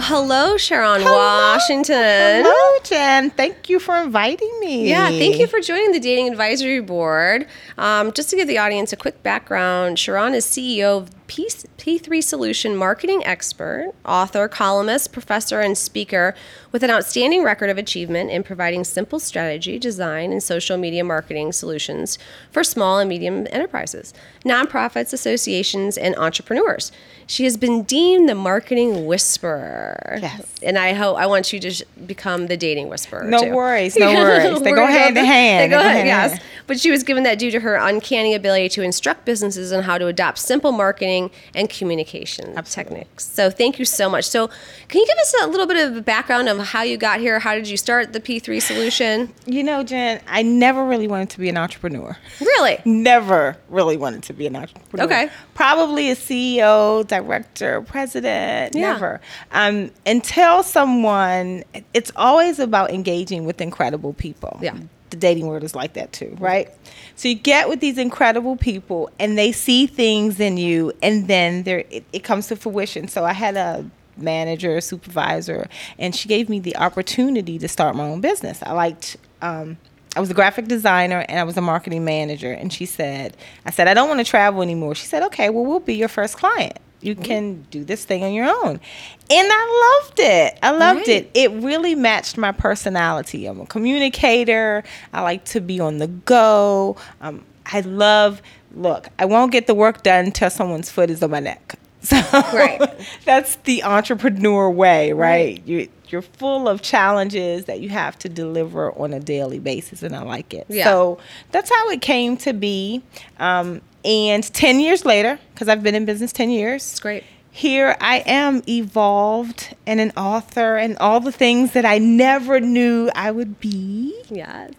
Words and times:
Well, 0.00 0.22
hello, 0.22 0.54
Sherron 0.54 1.02
Hello. 1.02 1.14
Washington. 1.14 2.42
Hello, 2.42 2.78
Jen. 2.84 3.28
Thank 3.28 3.68
you 3.68 3.78
for 3.78 3.98
inviting 4.02 4.50
me. 4.58 4.88
Yeah, 4.88 5.08
thank 5.08 5.38
you 5.38 5.46
for 5.46 5.60
joining 5.60 5.92
the 5.92 6.00
Dating 6.00 6.28
Advisory 6.28 6.80
Board. 6.80 7.46
Um, 7.76 8.10
just 8.12 8.30
to 8.30 8.36
give 8.36 8.48
the 8.48 8.56
audience 8.56 8.94
a 8.94 8.96
quick 8.96 9.22
background, 9.22 9.98
Sherron 9.98 10.34
is 10.34 10.46
CEO 10.46 10.96
of 11.02 11.19
P- 11.30 11.46
P3 11.46 12.24
Solution 12.24 12.74
marketing 12.74 13.24
expert, 13.24 13.92
author, 14.04 14.48
columnist, 14.48 15.12
professor, 15.12 15.60
and 15.60 15.78
speaker 15.78 16.34
with 16.72 16.82
an 16.82 16.90
outstanding 16.90 17.44
record 17.44 17.70
of 17.70 17.78
achievement 17.78 18.32
in 18.32 18.42
providing 18.42 18.82
simple 18.82 19.20
strategy, 19.20 19.78
design, 19.78 20.32
and 20.32 20.42
social 20.42 20.76
media 20.76 21.04
marketing 21.04 21.52
solutions 21.52 22.18
for 22.50 22.64
small 22.64 22.98
and 22.98 23.08
medium 23.08 23.46
enterprises, 23.50 24.12
nonprofits, 24.44 25.12
associations, 25.12 25.96
and 25.96 26.16
entrepreneurs. 26.16 26.90
She 27.28 27.44
has 27.44 27.56
been 27.56 27.84
deemed 27.84 28.28
the 28.28 28.34
marketing 28.34 29.06
whisperer. 29.06 30.18
Yes. 30.20 30.52
And 30.64 30.76
I 30.76 30.94
hope 30.94 31.16
I 31.16 31.26
want 31.26 31.52
you 31.52 31.60
to 31.60 31.70
sh- 31.70 31.82
become 32.06 32.48
the 32.48 32.56
dating 32.56 32.88
whisperer. 32.88 33.22
No 33.22 33.38
too. 33.38 33.54
worries, 33.54 33.96
no 33.98 34.12
worries. 34.12 34.60
They 34.62 34.72
go 34.72 34.84
hand 34.84 35.16
in 35.16 35.24
hand. 35.24 35.70
They 35.72 35.76
go 35.76 35.78
They 35.78 35.84
go 35.84 35.88
hand, 35.88 36.08
hand 36.08 36.08
yes. 36.08 36.30
hand. 36.32 36.42
But 36.70 36.78
she 36.78 36.92
was 36.92 37.02
given 37.02 37.24
that 37.24 37.40
due 37.40 37.50
to 37.50 37.58
her 37.58 37.74
uncanny 37.74 38.32
ability 38.32 38.68
to 38.68 38.82
instruct 38.82 39.24
businesses 39.24 39.72
on 39.72 39.82
how 39.82 39.98
to 39.98 40.06
adopt 40.06 40.38
simple 40.38 40.70
marketing 40.70 41.32
and 41.52 41.68
communication 41.68 42.54
techniques. 42.62 43.26
So 43.26 43.50
thank 43.50 43.80
you 43.80 43.84
so 43.84 44.08
much. 44.08 44.24
So 44.24 44.46
can 44.86 45.00
you 45.00 45.06
give 45.08 45.18
us 45.18 45.34
a 45.42 45.46
little 45.48 45.66
bit 45.66 45.84
of 45.84 45.96
a 45.96 46.00
background 46.00 46.48
of 46.48 46.58
how 46.60 46.82
you 46.82 46.96
got 46.96 47.18
here? 47.18 47.40
How 47.40 47.56
did 47.56 47.68
you 47.68 47.76
start 47.76 48.12
the 48.12 48.20
P3 48.20 48.62
solution? 48.62 49.34
You 49.46 49.64
know, 49.64 49.82
Jen, 49.82 50.20
I 50.28 50.42
never 50.42 50.84
really 50.84 51.08
wanted 51.08 51.30
to 51.30 51.40
be 51.40 51.48
an 51.48 51.56
entrepreneur. 51.56 52.16
Really? 52.40 52.78
Never 52.84 53.56
really 53.68 53.96
wanted 53.96 54.22
to 54.22 54.32
be 54.32 54.46
an 54.46 54.54
entrepreneur. 54.54 55.06
Okay. 55.06 55.28
Probably 55.54 56.12
a 56.12 56.14
CEO, 56.14 57.04
director, 57.04 57.82
president. 57.82 58.76
Yeah. 58.76 58.92
Never. 58.92 59.20
Um, 59.50 59.90
until 60.06 60.62
someone, 60.62 61.64
it's 61.94 62.12
always 62.14 62.60
about 62.60 62.92
engaging 62.92 63.44
with 63.44 63.60
incredible 63.60 64.12
people. 64.12 64.56
Yeah. 64.62 64.76
The 65.10 65.16
dating 65.16 65.46
world 65.46 65.64
is 65.64 65.74
like 65.74 65.94
that 65.94 66.12
too, 66.12 66.36
right? 66.38 66.68
So 67.16 67.28
you 67.28 67.34
get 67.34 67.68
with 67.68 67.80
these 67.80 67.98
incredible 67.98 68.56
people 68.56 69.10
and 69.18 69.36
they 69.36 69.52
see 69.52 69.86
things 69.86 70.40
in 70.40 70.56
you 70.56 70.92
and 71.02 71.28
then 71.28 71.64
there 71.64 71.84
it, 71.90 72.04
it 72.12 72.24
comes 72.24 72.46
to 72.48 72.56
fruition. 72.56 73.08
So 73.08 73.24
I 73.24 73.32
had 73.32 73.56
a 73.56 73.90
manager, 74.16 74.80
supervisor, 74.80 75.68
and 75.98 76.14
she 76.14 76.28
gave 76.28 76.48
me 76.48 76.60
the 76.60 76.76
opportunity 76.76 77.58
to 77.58 77.68
start 77.68 77.96
my 77.96 78.04
own 78.04 78.20
business. 78.20 78.62
I 78.62 78.72
liked 78.72 79.16
um, 79.42 79.78
I 80.16 80.20
was 80.20 80.30
a 80.30 80.34
graphic 80.34 80.66
designer 80.66 81.24
and 81.28 81.38
I 81.38 81.44
was 81.44 81.56
a 81.56 81.60
marketing 81.60 82.04
manager. 82.04 82.52
And 82.52 82.72
she 82.72 82.84
said, 82.84 83.36
I 83.64 83.70
said, 83.70 83.86
I 83.86 83.94
don't 83.94 84.08
want 84.08 84.18
to 84.18 84.24
travel 84.24 84.60
anymore. 84.62 84.94
She 84.94 85.06
said, 85.06 85.22
okay, 85.24 85.50
well, 85.50 85.64
we'll 85.64 85.80
be 85.80 85.94
your 85.94 86.08
first 86.08 86.36
client. 86.36 86.78
You 87.02 87.14
can 87.14 87.62
do 87.70 87.82
this 87.84 88.04
thing 88.04 88.22
on 88.24 88.32
your 88.34 88.46
own. 88.46 88.72
And 88.72 89.48
I 89.50 90.00
loved 90.04 90.20
it. 90.20 90.58
I 90.62 90.70
loved 90.72 90.98
Right. 91.00 91.08
it. 91.08 91.30
It 91.34 91.50
really 91.52 91.94
matched 91.94 92.36
my 92.36 92.52
personality. 92.52 93.46
I'm 93.46 93.60
a 93.60 93.66
communicator. 93.66 94.84
I 95.12 95.22
like 95.22 95.44
to 95.46 95.60
be 95.60 95.80
on 95.80 95.98
the 95.98 96.08
go. 96.08 96.96
Um, 97.20 97.44
I 97.72 97.80
love, 97.80 98.42
look, 98.74 99.08
I 99.18 99.24
won't 99.24 99.52
get 99.52 99.66
the 99.66 99.74
work 99.74 100.02
done 100.02 100.26
until 100.26 100.50
someone's 100.50 100.90
foot 100.90 101.10
is 101.10 101.22
on 101.22 101.30
my 101.30 101.40
neck. 101.40 101.76
So 102.02 102.16
Right. 102.32 102.80
that's 103.26 103.56
the 103.64 103.84
entrepreneur 103.84 104.70
way, 104.70 105.12
right? 105.12 105.62
You, 105.66 105.86
you're 106.08 106.22
full 106.22 106.66
of 106.66 106.80
challenges 106.80 107.66
that 107.66 107.80
you 107.80 107.90
have 107.90 108.18
to 108.20 108.28
deliver 108.30 108.90
on 108.98 109.12
a 109.12 109.20
daily 109.20 109.58
basis, 109.58 110.02
and 110.02 110.16
I 110.16 110.22
like 110.22 110.54
it. 110.54 110.64
Yeah. 110.70 110.84
So 110.84 111.18
that's 111.50 111.68
how 111.70 111.90
it 111.90 112.00
came 112.00 112.38
to 112.38 112.54
be. 112.54 113.02
Um, 113.38 113.82
and 114.04 114.42
10 114.42 114.80
years 114.80 115.04
later, 115.04 115.38
because 115.54 115.68
I've 115.68 115.82
been 115.82 115.94
in 115.94 116.04
business 116.04 116.32
10 116.32 116.50
years, 116.50 116.82
It's 116.92 117.00
great. 117.00 117.24
here 117.50 117.96
I 118.00 118.18
am 118.26 118.62
evolved 118.68 119.74
and 119.86 120.00
an 120.00 120.12
author 120.16 120.76
and 120.76 120.96
all 120.98 121.20
the 121.20 121.32
things 121.32 121.72
that 121.72 121.84
I 121.84 121.98
never 121.98 122.60
knew 122.60 123.10
I 123.14 123.30
would 123.30 123.60
be. 123.60 124.14
Yes. 124.30 124.70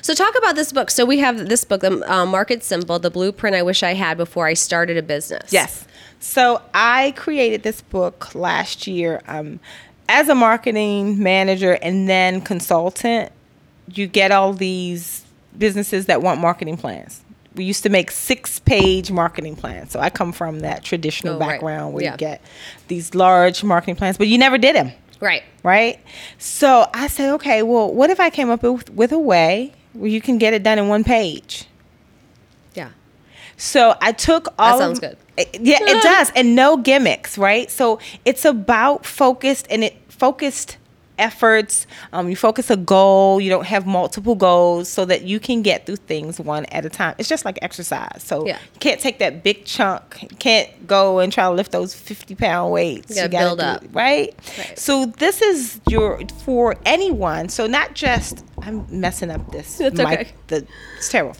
So 0.00 0.14
talk 0.14 0.36
about 0.36 0.54
this 0.56 0.72
book. 0.72 0.90
So 0.90 1.04
we 1.04 1.18
have 1.18 1.48
this 1.48 1.64
book, 1.64 1.80
the 1.80 2.02
uh, 2.12 2.26
Market 2.26 2.62
Simple, 2.64 2.98
the 2.98 3.10
blueprint 3.10 3.54
I 3.56 3.62
wish 3.62 3.82
I 3.82 3.94
had 3.94 4.16
before 4.16 4.46
I 4.46 4.54
started 4.54 4.96
a 4.96 5.02
business. 5.02 5.52
Yes. 5.52 5.86
So 6.20 6.60
I 6.74 7.12
created 7.16 7.62
this 7.62 7.80
book 7.82 8.34
last 8.34 8.86
year 8.86 9.22
um, 9.26 9.60
as 10.08 10.28
a 10.28 10.34
marketing 10.34 11.22
manager 11.22 11.72
and 11.82 12.08
then 12.08 12.40
consultant. 12.40 13.32
You 13.92 14.06
get 14.06 14.30
all 14.30 14.52
these 14.52 15.24
businesses 15.58 16.06
that 16.06 16.22
want 16.22 16.40
marketing 16.40 16.76
plans. 16.76 17.21
We 17.54 17.64
used 17.64 17.82
to 17.82 17.88
make 17.90 18.10
six 18.10 18.58
page 18.60 19.10
marketing 19.10 19.56
plans. 19.56 19.92
So 19.92 20.00
I 20.00 20.08
come 20.10 20.32
from 20.32 20.60
that 20.60 20.82
traditional 20.84 21.34
Oh, 21.34 21.38
right. 21.38 21.48
background 21.50 21.92
where 21.94 22.04
Yeah. 22.04 22.12
you 22.12 22.16
get 22.18 22.40
these 22.88 23.14
large 23.14 23.62
marketing 23.62 23.96
plans, 23.96 24.16
but 24.16 24.28
you 24.28 24.38
never 24.38 24.56
did 24.58 24.74
them. 24.76 24.92
Right. 25.20 25.42
right? 25.62 26.00
So 26.38 26.88
I 26.92 27.06
said, 27.06 27.30
okay, 27.34 27.62
well, 27.62 27.92
what 27.92 28.10
if 28.10 28.18
I 28.18 28.28
came 28.30 28.50
up 28.50 28.62
with, 28.64 28.90
with 28.90 29.12
a 29.12 29.18
way 29.18 29.72
where 29.92 30.08
you 30.10 30.20
can 30.20 30.36
get 30.38 30.52
it 30.52 30.62
done 30.64 30.78
in 30.80 30.88
one 30.88 31.04
page? 31.04 31.66
Yeah. 32.74 32.88
So 33.56 33.96
I 34.00 34.10
took 34.12 34.48
all. 34.58 34.78
That 34.78 34.82
sounds 34.84 34.98
of, 34.98 35.02
good. 35.02 35.16
Eh, 35.38 35.44
Yeah, 35.60 35.78
it 35.80 36.02
does, 36.02 36.32
and 36.34 36.56
no 36.56 36.76
gimmicks, 36.76 37.38
right? 37.38 37.70
So 37.70 38.00
it's 38.24 38.44
about 38.44 39.06
focused 39.06 39.66
and 39.70 39.84
it 39.84 39.96
focused 40.08 40.76
efforts. 41.22 41.86
Um, 42.12 42.28
you 42.28 42.36
focus 42.36 42.70
a 42.70 42.76
goal. 42.76 43.40
You 43.40 43.48
don't 43.50 43.66
have 43.66 43.86
multiple 43.86 44.34
goals, 44.34 44.88
so 44.88 45.04
that 45.06 45.22
you 45.22 45.38
can 45.40 45.62
get 45.62 45.86
through 45.86 45.96
things 45.96 46.38
one 46.40 46.64
at 46.66 46.84
a 46.84 46.90
time. 46.90 47.14
It's 47.18 47.28
just 47.28 47.44
like 47.44 47.58
exercise. 47.62 48.22
So 48.22 48.46
Yeah. 48.46 48.58
you 48.74 48.80
can't 48.80 49.00
take 49.00 49.18
that 49.20 49.42
big 49.42 49.64
chunk. 49.64 50.18
You 50.22 50.36
can't 50.36 50.86
go 50.86 51.20
and 51.20 51.32
try 51.32 51.44
to 51.44 51.50
lift 51.50 51.72
those 51.72 51.94
fifty 51.94 52.34
pound 52.34 52.72
weights. 52.72 53.10
You 53.10 53.16
gotta 53.28 53.28
gotta 53.28 53.46
build 53.56 53.58
do 53.58 53.64
up. 53.88 53.94
right? 53.94 54.34
Right. 54.58 54.78
So 54.78 55.06
this 55.06 55.40
is 55.42 55.80
your 55.88 56.20
for 56.44 56.76
anyone. 56.84 57.48
So 57.48 57.66
not 57.66 57.94
just 57.94 58.44
I'm 58.64 58.86
messing 58.90 59.30
up 59.30 59.50
this. 59.50 59.78
That's 59.78 59.96
mic- 59.96 60.06
okay. 60.20 60.32
The 60.48 60.66
it's 60.96 61.08
terrible. 61.08 61.34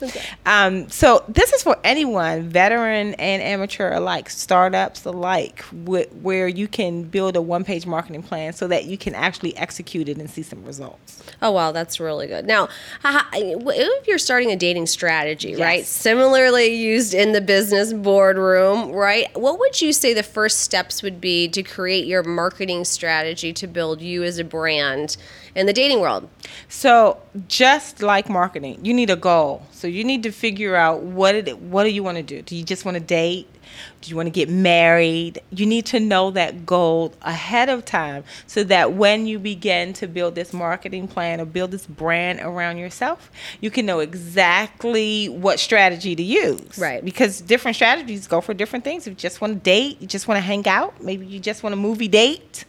Um, 0.45 0.89
so 0.89 1.25
this 1.29 1.53
is 1.53 1.63
for 1.63 1.77
anyone, 1.85 2.49
veteran 2.49 3.15
and 3.15 3.41
amateur 3.43 3.93
alike, 3.93 4.29
startups 4.29 5.05
alike, 5.05 5.61
wh- 5.87 6.11
where 6.25 6.49
you 6.49 6.67
can 6.67 7.05
build 7.05 7.37
a 7.37 7.43
one-page 7.43 7.87
marketing 7.87 8.25
plan 8.25 8.53
so 8.55 8.67
that 8.67 8.87
you 8.87 8.99
can 8.99 9.15
actually 9.15 9.57
execute 9.57 9.72
it 9.81 10.19
and 10.19 10.31
see 10.31 10.43
some 10.43 10.65
results. 10.65 11.23
Oh 11.41 11.51
wow, 11.51 11.73
that's 11.73 12.01
really 12.01 12.27
good. 12.27 12.47
Now, 12.47 12.69
if 13.05 14.07
you're 14.07 14.19
starting 14.19 14.51
a 14.51 14.57
dating 14.57 14.87
strategy, 14.87 15.57
right, 15.57 15.85
similarly 15.85 16.75
used 16.75 17.15
in 17.15 17.33
the 17.33 17.41
business 17.41 17.93
boardroom, 17.93 18.93
right, 18.93 19.27
what 19.39 19.59
would 19.59 19.81
you 19.81 19.93
say 19.93 20.15
the 20.15 20.23
first 20.23 20.61
steps 20.61 21.03
would 21.03 21.21
be 21.21 21.49
to 21.49 21.63
create 21.63 22.07
your 22.07 22.23
marketing 22.23 22.85
strategy 22.85 23.53
to 23.53 23.67
build 23.67 24.01
you 24.01 24.23
as 24.23 24.39
a 24.39 24.45
brand 24.45 25.17
in 25.55 25.67
the 25.67 25.73
dating 25.73 26.01
world? 26.01 26.29
So 26.69 27.21
just 27.49 28.03
like 28.03 28.29
marketing, 28.29 28.85
you 28.85 28.95
need 28.95 29.11
a 29.11 29.17
goal. 29.17 29.67
So 29.73 29.87
you 29.87 30.05
need 30.05 30.23
to 30.25 30.33
figure 30.33 30.77
out 30.77 31.03
what 31.03 31.35
it 31.35 31.59
what 31.59 31.85
do 31.85 31.91
you 31.91 32.03
want 32.03 32.17
to 32.17 32.23
do? 32.23 32.43
Do 32.43 32.57
you 32.57 32.65
just 32.65 32.85
want 32.85 32.97
to 32.97 33.03
date? 33.03 33.49
Do 34.01 34.11
you 34.11 34.17
want 34.17 34.27
to 34.27 34.31
get 34.31 34.49
married? 34.49 35.41
You 35.51 35.67
need 35.67 35.87
to 35.87 36.01
know 36.01 36.31
that 36.33 36.67
goal 36.67 37.15
ahead 37.23 37.69
of 37.69 37.85
time 37.85 38.25
so 38.47 38.65
that 38.65 38.93
when 38.95 39.27
you 39.27 39.39
begin 39.39 39.93
to 39.95 40.07
build 40.07 40.35
this 40.35 40.53
marketing 40.53 41.09
plan 41.09 41.41
or 41.41 41.45
build 41.45 41.71
this 41.71 41.87
brand 41.87 42.41
around 42.41 42.79
yourself, 42.79 43.31
you 43.61 43.71
can 43.71 43.87
know 43.87 44.01
exactly 44.01 45.29
what 45.29 45.61
strategy 45.61 46.15
to 46.17 46.23
use. 46.23 46.79
Right. 46.79 47.05
Because 47.05 47.41
different 47.41 47.77
strategies 47.77 48.27
go 48.27 48.41
for 48.41 48.55
different 48.55 48.85
things. 48.85 49.07
If 49.07 49.13
you 49.13 49.17
just 49.17 49.41
want 49.41 49.53
to 49.55 49.59
date, 49.61 50.01
you 50.01 50.07
just 50.07 50.29
want 50.29 50.37
to 50.39 50.43
hang 50.43 50.67
out, 50.67 51.03
maybe 51.03 51.27
you 51.27 51.39
just 51.41 51.63
want 51.63 51.73
a 51.73 51.77
movie 51.77 52.09
date 52.09 52.65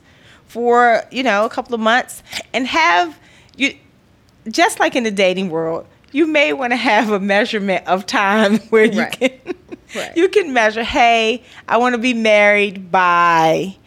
for, 0.48 1.04
you 1.12 1.24
know, 1.24 1.46
a 1.46 1.50
couple 1.50 1.74
of 1.74 1.82
months 1.82 2.22
and 2.54 2.68
have 2.68 3.20
you 3.56 3.76
just 4.50 4.80
like 4.80 4.96
in 4.96 5.04
the 5.04 5.12
dating 5.12 5.50
world, 5.50 5.88
you 6.12 6.28
may 6.28 6.54
want 6.54 6.72
to 6.72 6.78
have 6.78 7.10
a 7.12 7.20
measurement 7.20 7.88
of 7.88 8.06
time 8.06 8.58
where 8.70 8.86
you 8.86 9.02
Right. 9.02 9.12
can 9.20 9.56
Right. 9.96 10.16
you 10.16 10.30
can 10.30 10.54
measure, 10.54 10.84
hey, 10.84 11.44
I 11.68 11.78
want 11.78 11.94
to 11.94 12.00
be 12.00 12.14
married 12.14 12.92
by 12.92 13.78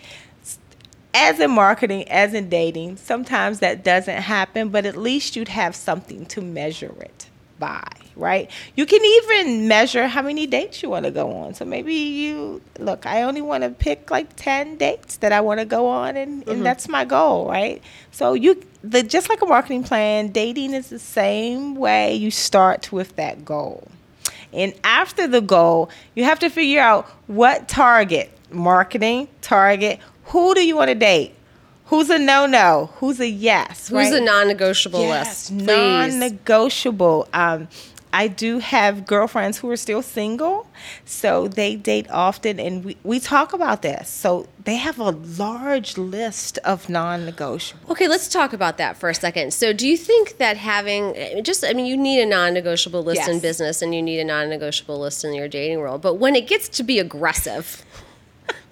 as 1.17 1.41
in 1.41 1.51
marketing, 1.51 2.07
as 2.11 2.35
in 2.35 2.51
dating, 2.51 2.99
sometimes 2.99 3.61
that 3.61 3.83
doesn't 3.83 4.21
happen, 4.23 4.69
but 4.69 4.85
at 4.85 4.97
least 4.97 5.35
you'd 5.35 5.49
have 5.49 5.75
something 5.75 6.27
to 6.27 6.43
measure 6.43 6.95
it 7.01 7.27
by, 7.59 7.89
right? 8.17 8.51
You 8.77 8.85
can 8.85 9.03
even 9.03 9.67
measure 9.67 10.09
how 10.09 10.21
many 10.21 10.47
dates 10.47 10.83
you 10.83 10.91
want 10.91 11.07
to 11.07 11.11
go 11.11 11.33
on. 11.33 11.55
So 11.55 11.65
maybe 11.65 11.95
you 11.95 12.61
look, 12.79 13.07
I 13.07 13.23
only 13.23 13.41
want 13.41 13.65
to 13.65 13.71
pick 13.71 14.11
like 14.11 14.37
10 14.37 14.77
dates 14.77 15.17
that 15.19 15.33
I 15.33 15.41
want 15.41 15.61
to 15.61 15.65
go 15.65 15.87
on 15.87 16.19
and, 16.19 16.43
and 16.43 16.45
mm-hmm. 16.45 16.63
that's 16.63 16.87
my 16.87 17.07
goal, 17.07 17.49
right? 17.49 17.83
So 18.11 18.35
you 18.35 18.63
the 18.85 19.03
just 19.03 19.31
like 19.31 19.41
a 19.41 19.47
marketing 19.47 19.85
plan, 19.85 20.29
dating 20.29 20.75
is 20.75 20.91
the 20.91 20.99
same 20.99 21.77
way 21.77 22.15
you 22.15 22.31
start 22.31 22.93
with 22.93 23.17
that 23.17 23.45
goal. 23.45 23.89
And 24.57 24.75
after 24.83 25.27
the 25.29 25.43
goal, 25.43 25.91
you 26.15 26.25
have 26.25 26.39
to 26.41 26.49
figure 26.49 26.81
out 26.81 27.07
what 27.27 27.69
target, 27.69 28.31
marketing, 28.51 29.29
target, 29.43 30.01
who 30.25 30.55
do 30.55 30.67
you 30.67 30.75
want 30.75 30.89
to 30.89 30.95
date? 30.95 31.35
Who's 31.87 32.11
a 32.11 32.19
no 32.19 32.47
no? 32.47 32.91
Who's 32.97 33.21
a 33.21 33.29
yes? 33.29 33.89
Who's 33.89 34.11
right? 34.11 34.15
a 34.15 34.25
non-negotiable 34.25 35.01
yes, 35.01 35.51
list? 35.51 35.67
Non-negotiable. 35.67 37.29
Um, 37.33 37.69
I 38.13 38.29
do 38.29 38.59
have 38.59 39.07
girlfriends 39.07 39.59
who 39.59 39.71
are 39.71 39.77
still 39.77 40.03
single, 40.03 40.67
so 41.05 41.49
they 41.49 41.77
date 41.77 42.07
often, 42.11 42.59
and 42.59 42.85
we, 42.85 42.97
we 43.03 43.21
talk 43.21 43.53
about 43.53 43.83
this. 43.83 44.09
So 44.09 44.49
they 44.65 44.77
have 44.77 44.99
a 44.99 45.11
large 45.11 45.99
list 45.99 46.59
of 46.59 46.89
non 46.89 47.27
negotiables. 47.27 47.91
Okay, 47.91 48.09
let's 48.09 48.29
talk 48.29 48.53
about 48.53 48.79
that 48.79 48.97
for 48.97 49.09
a 49.09 49.15
second. 49.15 49.53
So, 49.53 49.73
do 49.73 49.87
you 49.87 49.97
think 49.97 50.39
that 50.39 50.57
having 50.57 51.43
just, 51.43 51.65
I 51.65 51.73
mean, 51.73 51.87
you 51.87 51.97
need 51.97 52.23
a 52.23 52.27
non 52.27 52.55
negotiable 52.55 53.03
list 53.03 53.29
in 53.29 53.41
business 53.41 53.83
and 53.83 53.95
you 53.95 54.03
need 54.03 54.21
a 54.21 54.25
non 54.25 54.49
negotiable 54.49 54.99
list 54.99 55.25
in 55.25 55.35
your 55.35 55.49
dating 55.49 55.79
world, 55.79 56.03
but 56.03 56.15
when 56.15 56.35
it 56.35 56.47
gets 56.47 56.69
to 56.71 56.83
be 56.83 56.99
aggressive, 56.99 57.85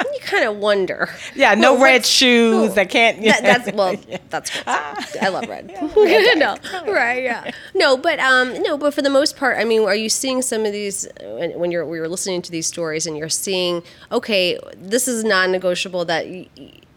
you 0.01 0.21
kind 0.21 0.45
of 0.45 0.57
wonder. 0.57 1.09
Yeah, 1.35 1.55
no 1.55 1.75
well, 1.75 1.83
red 1.85 2.07
shoes. 2.07 2.77
I 2.77 2.85
can't. 2.85 3.23
That, 3.23 3.43
that's 3.43 3.73
well, 3.77 3.97
that's 4.31 4.51
good. 4.51 4.65
I 4.67 5.29
love 5.29 5.49
red. 5.49 5.67
no, 6.37 6.57
right? 6.93 7.23
Yeah. 7.23 7.51
No, 7.75 7.97
but 7.97 8.19
um, 8.21 8.63
no, 8.63 8.77
but 8.77 8.95
for 8.95 9.03
the 9.03 9.11
most 9.11 9.37
part, 9.37 9.59
I 9.59 9.65
mean, 9.65 9.83
are 9.83 9.95
you 9.95 10.09
seeing 10.09 10.43
some 10.43 10.65
of 10.65 10.73
these 10.73 11.09
when, 11.23 11.59
when 11.59 11.71
you're 11.71 11.87
we 11.87 12.01
were 12.01 12.09
listening 12.09 12.43
to 12.43 12.51
these 12.51 12.67
stories 12.67 13.07
and 13.07 13.17
you're 13.17 13.29
seeing, 13.29 13.83
okay, 14.13 14.59
this 14.77 15.09
is 15.09 15.25
non-negotiable 15.25 16.05
that. 16.07 16.27
y- 16.27 16.49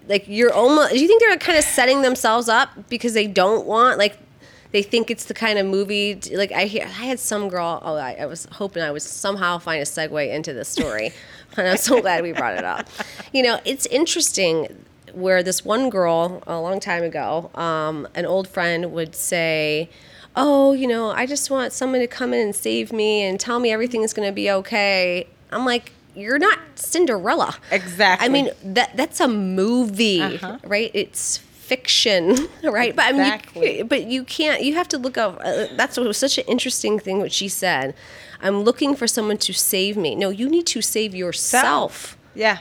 Like 0.07 0.25
you're 0.27 0.53
almost. 0.53 0.93
Do 0.93 0.99
you 0.99 1.07
think 1.07 1.21
they're 1.21 1.37
kind 1.37 1.57
of 1.57 1.65
setting 1.65 2.01
themselves 2.01 2.47
up 2.47 2.69
because 2.89 3.13
they 3.13 3.27
don't 3.27 3.65
want 3.67 3.97
like 3.97 4.17
they 4.71 4.81
think 4.83 5.09
it's 5.11 5.25
the 5.25 5.33
kind 5.33 5.59
of 5.59 5.65
movie 5.65 6.15
like 6.33 6.51
I 6.53 6.63
hear 6.65 6.83
I 6.85 7.05
had 7.11 7.19
some 7.19 7.49
girl 7.49 7.81
oh 7.83 7.95
I, 7.95 8.13
I 8.19 8.25
was 8.25 8.47
hoping 8.51 8.83
I 8.83 8.91
would 8.91 9.01
somehow 9.01 9.57
find 9.59 9.81
a 9.81 9.85
segue 9.85 10.33
into 10.33 10.53
this 10.53 10.69
story 10.69 11.11
and 11.55 11.67
I'm 11.71 11.77
so 11.77 12.01
glad 12.01 12.23
we 12.23 12.31
brought 12.33 12.57
it 12.57 12.63
up 12.65 12.87
you 13.31 13.41
know 13.43 13.59
it's 13.65 13.85
interesting 13.87 14.83
where 15.13 15.41
this 15.41 15.63
one 15.63 15.89
girl 15.89 16.43
a 16.45 16.59
long 16.59 16.79
time 16.79 17.03
ago 17.03 17.49
um, 17.55 18.07
an 18.15 18.25
old 18.25 18.47
friend 18.47 18.91
would 18.91 19.15
say 19.15 19.89
oh 20.35 20.73
you 20.73 20.87
know 20.87 21.09
I 21.11 21.25
just 21.25 21.49
want 21.49 21.73
someone 21.73 22.01
to 22.01 22.07
come 22.07 22.33
in 22.33 22.39
and 22.41 22.55
save 22.55 22.91
me 22.91 23.23
and 23.23 23.39
tell 23.39 23.59
me 23.59 23.71
everything 23.71 24.03
is 24.03 24.13
going 24.13 24.27
to 24.27 24.33
be 24.33 24.51
okay 24.51 25.27
I'm 25.51 25.65
like 25.65 25.91
you're 26.15 26.39
not 26.39 26.57
Cinderella 26.75 27.55
Exactly. 27.71 28.25
I 28.25 28.29
mean 28.29 28.49
that 28.63 28.95
that's 28.97 29.19
a 29.19 29.27
movie 29.27 30.21
Uh-huh. 30.21 30.57
right 30.63 30.91
it's 30.93 31.37
fiction 31.71 32.21
right 32.63 32.95
but 32.95 33.05
I 33.05 33.11
mean 33.11 33.39
you- 33.55 33.83
but 33.91 34.01
you 34.13 34.21
can't 34.23 34.59
you 34.67 34.73
have 34.79 34.87
to 34.93 34.97
look 35.05 35.17
up 35.17 35.33
uh, 35.43 35.67
that's 35.79 35.95
what 35.97 36.05
was 36.07 36.17
such 36.25 36.35
an 36.41 36.45
interesting 36.47 36.95
thing 37.05 37.15
what 37.19 37.31
she 37.39 37.47
said 37.63 37.87
i'm 38.45 38.57
looking 38.67 38.91
for 38.99 39.07
someone 39.15 39.37
to 39.47 39.53
save 39.53 39.95
me 40.05 40.11
no 40.23 40.29
you 40.29 40.47
need 40.55 40.67
to 40.75 40.81
save 40.81 41.11
yourself 41.23 41.93
Yeah, 42.35 42.57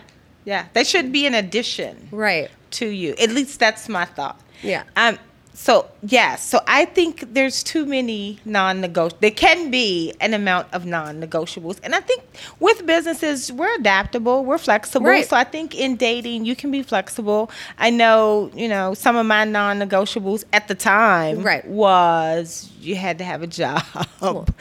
yeah. 0.52 0.62
They 0.76 0.84
should 0.84 1.08
be 1.18 1.22
an 1.30 1.34
addition 1.34 1.94
right 2.10 2.48
to 2.78 2.86
you. 3.02 3.10
At 3.24 3.30
least 3.38 3.54
that's 3.64 3.84
my 3.88 4.06
thought. 4.16 4.38
Yeah. 4.62 4.82
Um. 5.02 5.18
So 5.56 5.88
yeah. 6.02 6.36
So 6.36 6.60
I 6.68 6.84
think 6.84 7.32
there's 7.32 7.62
too 7.62 7.86
many 7.86 8.38
non-negotiables. 8.44 9.20
There 9.20 9.30
can 9.30 9.70
be 9.70 10.12
an 10.20 10.34
amount 10.34 10.68
of 10.72 10.84
non-negotiables, 10.84 11.80
and 11.82 11.94
I 11.94 12.00
think 12.00 12.22
with 12.60 12.84
businesses 12.84 13.50
we're 13.50 13.74
adaptable, 13.74 14.44
we're 14.44 14.58
flexible. 14.58 15.06
Right. 15.06 15.26
So 15.26 15.34
I 15.34 15.44
think 15.44 15.74
in 15.74 15.96
dating 15.96 16.44
you 16.44 16.54
can 16.54 16.70
be 16.70 16.82
flexible. 16.82 17.50
I 17.78 17.88
know 17.88 18.50
you 18.54 18.68
know 18.68 18.92
some 18.92 19.16
of 19.16 19.24
my 19.24 19.44
non-negotiables 19.44 20.44
at 20.52 20.68
the 20.68 20.74
time. 20.74 21.42
Right. 21.42 21.66
Was 21.66 22.70
you 22.78 22.94
had 22.94 23.16
to 23.18 23.24
have 23.24 23.42
a 23.42 23.46
job. 23.46 23.82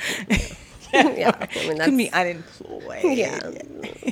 yeah 0.94 1.32
i 1.40 1.68
mean 1.68 1.78
Couldn't 1.78 1.98
be 1.98 2.10
that's 2.10 2.16
unemployed. 2.62 3.04
yeah 3.18 3.40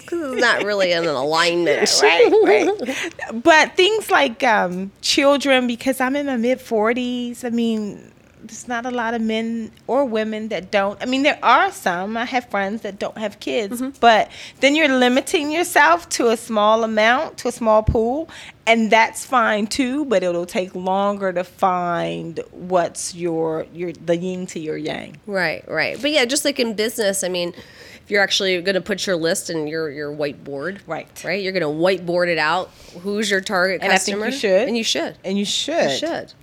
'Cause 0.06 0.34
it's 0.34 0.42
not 0.42 0.64
really 0.64 0.92
in 0.92 1.04
an 1.04 1.10
alignment 1.16 1.90
right, 2.02 2.32
right. 2.46 3.44
But 3.44 3.76
things 3.76 4.10
like 4.12 4.44
um, 4.44 4.92
children, 5.02 5.68
because 5.68 6.00
I'm 6.02 6.16
in 6.16 6.26
my 6.28 6.38
mid 6.38 6.60
40s, 6.60 7.44
I 7.44 7.50
mean, 7.50 8.12
there's 8.54 8.68
not 8.68 8.86
a 8.86 8.92
lot 8.96 9.14
of 9.16 9.22
men 9.22 9.72
or 9.88 10.06
women 10.06 10.50
that 10.50 10.70
don't. 10.72 11.02
I 11.02 11.06
mean, 11.06 11.24
there 11.24 11.40
are 11.42 11.72
some. 11.72 12.16
I 12.16 12.26
have 12.26 12.50
friends 12.50 12.82
that 12.82 13.00
don't 13.00 13.18
have 13.18 13.40
kids, 13.40 13.82
Mm-hmm. 13.82 13.98
but 14.00 14.30
then 14.60 14.76
you're 14.76 14.88
limiting 14.88 15.52
yourself 15.52 16.08
to 16.10 16.30
a 16.30 16.38
small 16.38 16.84
amount, 16.84 17.40
to 17.40 17.48
a 17.48 17.52
small 17.52 17.82
pool, 17.84 18.30
and 18.68 18.92
that's 18.92 19.26
fine 19.26 19.66
too. 19.68 20.06
But 20.06 20.22
it'll 20.24 20.46
take 20.46 20.76
longer 20.76 21.34
to 21.34 21.44
find 21.44 22.40
what's 22.52 23.16
your 23.16 23.66
your 23.74 23.92
the 23.94 24.16
yin 24.16 24.46
to 24.48 24.60
your 24.60 24.78
yang. 24.78 25.18
right 25.26 25.64
right 25.68 26.00
but 26.02 26.12
yeah 26.12 26.26
just 26.26 26.46
like 26.46 26.60
in 26.60 26.74
business 26.76 27.24
i 27.24 27.30
mean 27.30 27.50
if 28.04 28.12
you're 28.12 28.22
actually 28.22 28.62
going 28.62 28.76
to 28.76 28.82
put 28.82 29.06
your 29.08 29.16
list 29.16 29.50
in 29.50 29.66
your 29.68 29.90
your 29.90 30.12
whiteboard 30.14 30.80
Right. 30.88 31.08
right 31.26 31.42
you're 31.42 31.54
going 31.54 31.64
to 31.64 31.68
whiteboard 31.84 32.28
it 32.28 32.38
out 32.38 32.70
who's 33.02 33.32
your 33.32 33.42
target 33.42 33.82
And 33.82 33.92
I 33.92 33.98
think 33.98 34.18
customer 34.18 34.26
you 34.28 34.32
should. 34.38 34.68
and 34.68 34.78
you 34.78 34.84
should 34.84 35.18
And 35.24 35.38
you 35.38 35.46
should. 35.46 35.92
You 35.92 35.98
should. 35.98 36.34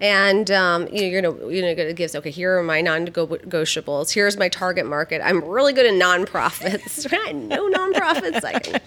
And 0.00 0.50
um, 0.50 0.88
you 0.88 1.00
know, 1.00 1.06
you're 1.06 1.22
gonna 1.22 1.48
you 1.52 1.62
know 1.62 1.74
gonna 1.74 1.92
give 1.94 2.14
okay. 2.14 2.30
Here 2.30 2.58
are 2.58 2.62
my 2.62 2.82
non-negotiables. 2.82 4.12
Here's 4.12 4.36
my 4.36 4.48
target 4.48 4.84
market. 4.86 5.22
I'm 5.24 5.42
really 5.42 5.72
good 5.72 5.86
at 5.86 5.94
nonprofits. 5.94 7.10
Right? 7.16 7.34
No 7.34 7.70
nonprofits. 7.70 8.44
I 8.44 8.58
can, 8.58 8.80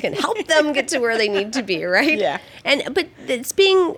can 0.00 0.12
help 0.14 0.46
them 0.46 0.72
get 0.72 0.88
to 0.88 0.98
where 0.98 1.18
they 1.18 1.28
need 1.28 1.52
to 1.54 1.62
be. 1.62 1.84
Right? 1.84 2.16
Yeah. 2.18 2.38
And 2.64 2.94
but 2.94 3.08
it's 3.26 3.52
being. 3.52 3.96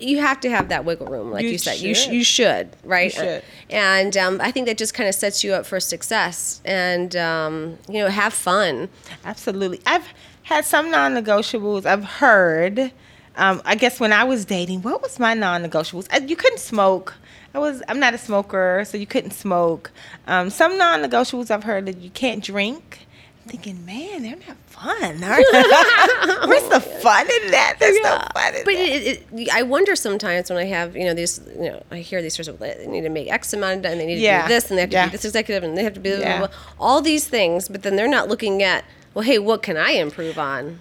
You 0.00 0.20
have 0.20 0.38
to 0.40 0.50
have 0.50 0.68
that 0.68 0.84
wiggle 0.84 1.08
room, 1.08 1.30
like 1.32 1.42
you, 1.42 1.50
You 1.50 1.58
said. 1.58 1.78
You 1.78 1.94
sh- 1.94 2.04
should. 2.04 2.12
you 2.14 2.24
should, 2.24 2.70
right? 2.84 3.12
You 3.12 3.20
should. 3.20 3.42
And 3.68 4.16
um, 4.16 4.40
I 4.40 4.50
think 4.52 4.66
that 4.66 4.78
just 4.78 4.94
kind 4.94 5.08
of 5.08 5.14
sets 5.14 5.42
you 5.42 5.52
up 5.54 5.66
for 5.66 5.80
success, 5.80 6.62
and 6.64 7.14
um, 7.16 7.78
you 7.88 7.98
know, 7.98 8.08
have 8.08 8.32
fun. 8.32 8.88
Absolutely. 9.24 9.80
I've 9.84 10.06
had 10.44 10.64
some 10.64 10.90
non 10.90 11.14
negotiables. 11.14 11.84
I've 11.84 12.04
heard. 12.04 12.92
Um, 13.36 13.62
I 13.64 13.74
guess 13.74 13.98
when 13.98 14.12
I 14.12 14.24
was 14.24 14.44
dating, 14.44 14.82
what 14.82 15.00
was 15.02 15.18
my 15.18 15.34
non 15.34 15.64
negotiables? 15.64 16.06
Uh, 16.12 16.20
You 16.26 16.36
couldn't 16.36 16.58
smoke. 16.60 17.14
I 17.54 17.58
was. 17.58 17.82
I'm 17.88 17.98
not 18.00 18.14
a 18.14 18.18
smoker, 18.18 18.84
so 18.86 18.96
you 18.96 19.06
couldn't 19.06 19.32
smoke. 19.32 19.90
Um, 20.26 20.50
some 20.50 20.76
non 20.78 21.02
negotiables 21.02 21.50
I've 21.50 21.64
heard 21.64 21.86
that 21.86 21.98
you 21.98 22.10
can't 22.10 22.42
drink. 22.44 23.06
I'm 23.44 23.48
thinking, 23.50 23.84
man, 23.84 24.22
they're 24.22 24.36
not 24.36 24.56
fun. 24.68 25.20
Where's 25.20 26.68
the 26.68 26.80
fun 26.80 27.26
in 27.42 27.50
that? 27.50 27.76
There's 27.80 27.98
no 28.00 28.18
fun 28.32 28.54
in 28.54 28.64
But 28.64 28.74
that. 28.74 28.88
it, 28.88 29.26
it, 29.34 29.48
I 29.52 29.62
wonder 29.62 29.96
sometimes 29.96 30.48
when 30.48 30.58
I 30.60 30.64
have, 30.66 30.94
you 30.96 31.04
know, 31.04 31.12
these, 31.12 31.40
you 31.56 31.64
know, 31.70 31.82
I 31.90 31.98
hear 31.98 32.22
these 32.22 32.34
sorts 32.34 32.46
of, 32.48 32.60
they 32.60 32.86
need 32.86 33.00
to 33.02 33.08
make 33.08 33.30
X 33.32 33.52
amount 33.52 33.84
and 33.84 34.00
they 34.00 34.06
need 34.06 34.14
to 34.16 34.20
Yeah. 34.20 34.42
do 34.46 34.48
this 34.54 34.70
and 34.70 34.78
they 34.78 34.82
have 34.82 34.90
to 34.90 34.94
Yeah. 34.96 35.06
be 35.06 35.12
this 35.12 35.24
executive 35.24 35.64
and 35.64 35.76
they 35.76 35.82
have 35.82 35.94
to 35.94 36.00
be 36.00 36.10
blah, 36.16 36.24
blah, 36.38 36.38
blah, 36.46 36.56
all 36.78 37.00
these 37.00 37.26
things, 37.26 37.68
but 37.68 37.82
then 37.82 37.96
they're 37.96 38.06
not 38.06 38.28
looking 38.28 38.62
at, 38.62 38.84
well, 39.12 39.24
hey, 39.24 39.40
what 39.40 39.60
can 39.62 39.76
I 39.76 39.90
improve 39.92 40.38
on? 40.38 40.78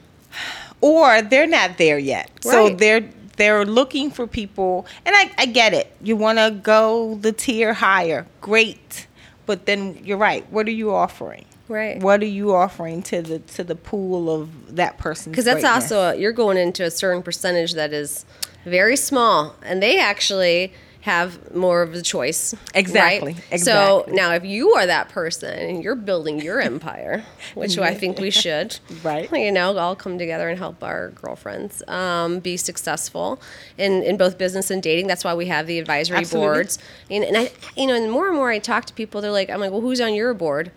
Or 0.82 1.22
they're 1.22 1.48
not 1.48 1.78
there 1.78 1.98
yet. 1.98 2.30
So 2.42 2.70
they're 2.70 3.10
they're 3.38 3.66
looking 3.66 4.12
for 4.12 4.28
people, 4.28 4.86
and 5.06 5.16
I, 5.16 5.32
I 5.38 5.46
get 5.46 5.74
it. 5.74 5.96
You 6.02 6.16
want 6.16 6.38
to 6.38 6.52
go 6.52 7.16
the 7.16 7.32
tier 7.32 7.74
higher, 7.74 8.28
great. 8.42 9.08
But 9.46 9.66
then 9.66 10.00
you're 10.04 10.18
right. 10.18 10.50
What 10.52 10.68
are 10.68 10.72
you 10.72 10.94
offering? 10.94 11.46
Right. 11.68 12.00
What 12.00 12.22
are 12.22 12.26
you 12.26 12.54
offering 12.54 13.02
to 13.04 13.22
the 13.22 13.40
to 13.40 13.64
the 13.64 13.76
pool 13.76 14.30
of 14.30 14.76
that 14.76 14.98
person? 14.98 15.32
Because 15.32 15.46
that's 15.46 15.64
also, 15.64 16.12
you're 16.12 16.34
going 16.34 16.58
into 16.58 16.84
a 16.84 16.92
certain 16.92 17.24
percentage 17.24 17.74
that 17.74 17.94
is 17.94 18.26
very 18.66 18.96
small 18.96 19.56
and 19.64 19.82
they 19.82 20.00
actually 20.00 20.74
have 21.02 21.54
more 21.56 21.82
of 21.82 21.94
the 21.94 22.02
choice. 22.02 22.54
Exactly, 22.76 23.34
right? 23.34 23.44
exactly. 23.52 23.60
So 23.60 24.06
now 24.16 24.34
if 24.34 24.46
you 24.46 24.74
are 24.76 24.86
that 24.86 25.10
person 25.10 25.58
and 25.58 25.84
you're 25.84 25.96
building 25.96 26.40
your 26.40 26.62
empire, 26.62 27.24
which 27.56 27.78
I 27.78 27.94
think 27.96 28.20
we 28.20 28.30
should, 28.44 28.80
Right. 29.04 29.32
You 29.32 29.52
know, 29.52 29.76
all 29.78 29.96
come 29.96 30.18
together 30.20 30.48
and 30.48 30.60
help 30.60 30.84
our 30.84 31.10
girlfriends 31.10 31.82
um, 31.88 32.40
be 32.40 32.56
successful 32.56 33.42
in, 33.78 34.04
in 34.04 34.16
both 34.18 34.38
business 34.38 34.70
and 34.70 34.84
dating. 34.84 35.08
That's 35.08 35.24
why 35.24 35.34
we 35.34 35.48
have 35.48 35.66
the 35.66 35.80
advisory 35.80 36.18
Absolutely. 36.20 36.48
boards. 36.48 36.80
And, 37.10 37.24
and 37.24 37.36
I, 37.38 37.52
you 37.76 37.88
know, 37.88 37.96
and 37.96 38.12
more 38.12 38.28
and 38.28 38.36
more 38.36 38.52
I 38.52 38.60
talk 38.60 38.86
to 38.86 38.94
people, 38.94 39.22
they're 39.22 39.32
like, 39.32 39.50
I'm 39.50 39.60
like, 39.60 39.72
well, 39.72 39.82
who's 39.82 40.02
on 40.02 40.14
your 40.14 40.34
board? 40.36 40.72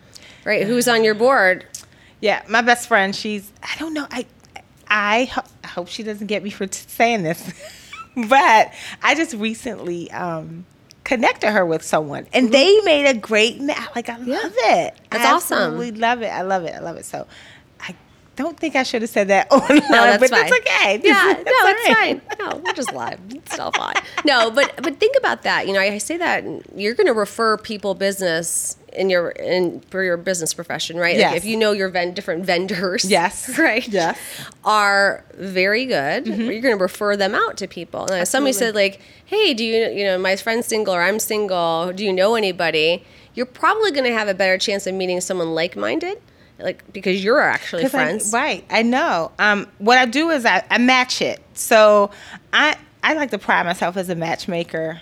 Right? 0.44 0.66
Who's 0.66 0.88
on 0.88 1.04
your 1.04 1.14
board? 1.14 1.66
Yeah, 2.20 2.42
my 2.48 2.62
best 2.62 2.88
friend. 2.88 3.14
She's. 3.14 3.52
I 3.62 3.76
don't 3.78 3.92
know. 3.92 4.06
I. 4.10 4.24
I, 4.86 5.24
ho- 5.24 5.42
I 5.64 5.66
hope 5.66 5.88
she 5.88 6.02
doesn't 6.02 6.26
get 6.28 6.42
me 6.42 6.50
for 6.50 6.66
t- 6.66 6.84
saying 6.86 7.22
this, 7.24 7.52
but 8.28 8.72
I 9.02 9.14
just 9.14 9.34
recently 9.34 10.10
um, 10.10 10.64
connected 11.04 11.50
her 11.50 11.64
with 11.66 11.82
someone, 11.82 12.26
and 12.32 12.52
they 12.52 12.80
made 12.82 13.06
a 13.06 13.14
great. 13.14 13.60
Ma- 13.60 13.74
like 13.94 14.08
I 14.08 14.16
love 14.16 14.52
it. 14.54 14.94
That's 15.10 15.24
I 15.24 15.32
awesome. 15.32 15.78
We 15.78 15.90
love 15.90 16.22
it. 16.22 16.28
I 16.28 16.42
love 16.42 16.64
it. 16.64 16.74
I 16.74 16.80
love 16.80 16.96
it. 16.96 17.04
So, 17.04 17.26
don't 18.36 18.58
think 18.58 18.74
I 18.76 18.82
should 18.82 19.02
have 19.02 19.10
said 19.10 19.28
that. 19.28 19.48
Oh, 19.52 19.58
No, 19.68 19.78
that's 19.80 20.18
but 20.20 20.30
fine. 20.30 20.46
it's 20.46 20.58
okay. 20.58 21.00
Yeah, 21.04 21.34
That's 21.34 21.44
no, 21.44 21.52
all 21.52 21.74
it's 21.76 21.94
fine. 21.94 22.20
No, 22.38 22.62
we're 22.64 22.72
just 22.72 22.92
live. 22.92 23.20
It's 23.30 23.52
still 23.52 23.70
fine. 23.72 23.94
No, 24.24 24.50
but 24.50 24.74
but 24.82 24.98
think 24.98 25.16
about 25.18 25.42
that. 25.42 25.66
You 25.66 25.72
know, 25.72 25.80
I, 25.80 25.98
say 25.98 26.16
that 26.16 26.44
you're 26.76 26.94
going 26.94 27.06
to 27.06 27.12
refer 27.14 27.56
people 27.58 27.94
business 27.94 28.76
in 28.92 29.10
your 29.10 29.30
in 29.30 29.80
for 29.90 30.02
your 30.04 30.16
business 30.16 30.54
profession, 30.54 30.96
right? 30.96 31.16
Like 31.16 31.20
Yes. 31.20 31.36
if 31.36 31.44
you 31.44 31.56
know 31.56 31.72
your 31.72 31.88
ven- 31.88 32.14
different 32.14 32.44
vendors, 32.46 33.04
Yes. 33.04 33.58
right, 33.58 33.86
Yes. 33.88 34.16
Mm-hmm. 34.16 34.68
are 34.68 35.24
very 35.34 35.84
good. 35.86 36.26
You're 36.26 36.60
going 36.60 36.76
to 36.76 36.82
refer 36.82 37.16
them 37.16 37.34
out 37.34 37.56
to 37.58 37.66
people. 37.68 38.06
And 38.10 38.26
somebody 38.26 38.52
said 38.52 38.74
like, 38.74 39.00
"Hey, 39.24 39.54
do 39.54 39.64
you 39.64 39.86
you 39.88 40.04
know 40.04 40.18
my 40.18 40.36
friend's 40.36 40.66
single 40.66 40.94
or 40.94 41.02
I'm 41.02 41.18
single? 41.18 41.92
Do 41.94 42.04
you 42.04 42.12
know 42.12 42.34
anybody?" 42.34 43.04
You're 43.36 43.46
probably 43.46 43.90
going 43.90 44.04
to 44.04 44.12
have 44.12 44.28
a 44.28 44.34
better 44.34 44.58
chance 44.58 44.86
of 44.86 44.94
meeting 44.94 45.20
someone 45.20 45.54
like-minded, 45.56 46.20
like 46.58 46.92
because 46.92 47.22
you're 47.24 47.40
actually 47.40 47.82
'Cause 47.82 47.94
I- 47.94 48.04
friends. 48.04 48.32
right. 48.32 48.64
I 48.70 48.82
know. 48.82 49.32
Um, 49.38 49.66
what 49.78 49.98
I 49.98 50.06
do 50.06 50.30
is 50.30 50.44
I, 50.46 50.62
I 50.70 50.78
match 50.78 51.20
it. 51.22 51.40
So 51.54 52.10
I 52.52 52.76
I 53.02 53.14
like 53.14 53.30
to 53.32 53.38
pride 53.38 53.66
myself 53.66 53.96
as 53.96 54.08
a 54.08 54.14
matchmaker. 54.14 55.00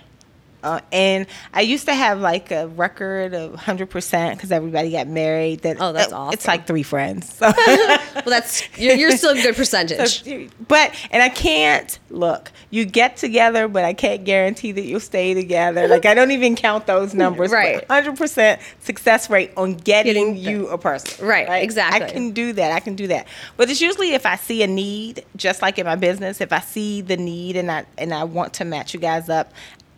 Uh, 0.62 0.80
and 0.92 1.26
I 1.52 1.62
used 1.62 1.86
to 1.86 1.94
have 1.94 2.20
like 2.20 2.50
a 2.50 2.68
record 2.68 3.34
of 3.34 3.52
100% 3.54 4.32
because 4.34 4.52
everybody 4.52 4.92
got 4.92 5.08
married. 5.08 5.60
That 5.62 5.78
Oh, 5.80 5.92
that's 5.92 6.12
uh, 6.12 6.30
It's 6.32 6.46
like 6.46 6.66
three 6.66 6.82
friends. 6.84 7.30
So. 7.42 7.50
Well, 7.56 8.24
that's 8.26 8.62
you're, 8.78 8.94
you're 8.94 9.16
still 9.16 9.36
a 9.36 9.42
good 9.42 9.56
percentage. 9.62 10.22
but 10.68 10.94
and 11.10 11.22
I 11.22 11.28
can't 11.28 11.98
look. 12.10 12.52
You 12.70 12.84
get 12.84 13.16
together, 13.16 13.66
but 13.66 13.84
I 13.84 13.94
can't 13.94 14.24
guarantee 14.24 14.70
that 14.72 14.82
you'll 14.82 15.00
stay 15.00 15.34
together. 15.34 15.88
Like 15.88 16.04
I 16.06 16.14
don't 16.14 16.30
even 16.30 16.54
count 16.54 16.86
those 16.86 17.14
numbers. 17.14 17.50
Right. 17.50 17.84
Hundred 17.90 18.16
percent 18.16 18.60
success 18.80 19.28
rate 19.28 19.50
on 19.56 19.74
getting, 19.74 20.12
Getting 20.14 20.34
the- 20.34 20.40
you 20.40 20.68
a 20.68 20.78
person. 20.78 21.26
Right, 21.26 21.62
exactly. 21.62 22.06
I 22.06 22.10
can 22.10 22.30
do 22.32 22.52
that. 22.52 22.70
I 22.72 22.78
can 22.80 22.94
do 22.94 23.08
that. 23.08 23.26
But 23.56 23.70
it's 23.70 23.80
usually 23.80 24.12
if 24.14 24.24
I 24.26 24.36
see 24.36 24.62
a 24.62 24.66
need, 24.68 25.24
just 25.36 25.62
like 25.62 25.78
in 25.78 25.86
my 25.86 25.96
business, 25.96 26.40
if 26.40 26.52
I 26.52 26.60
see 26.60 27.00
the 27.00 27.16
need 27.16 27.56
and 27.56 27.70
I 27.70 27.86
and 27.98 28.14
I 28.14 28.24
want 28.24 28.54
to 28.54 28.64
match 28.64 28.94
you 28.94 29.00
guys 29.00 29.28
up. 29.28 29.52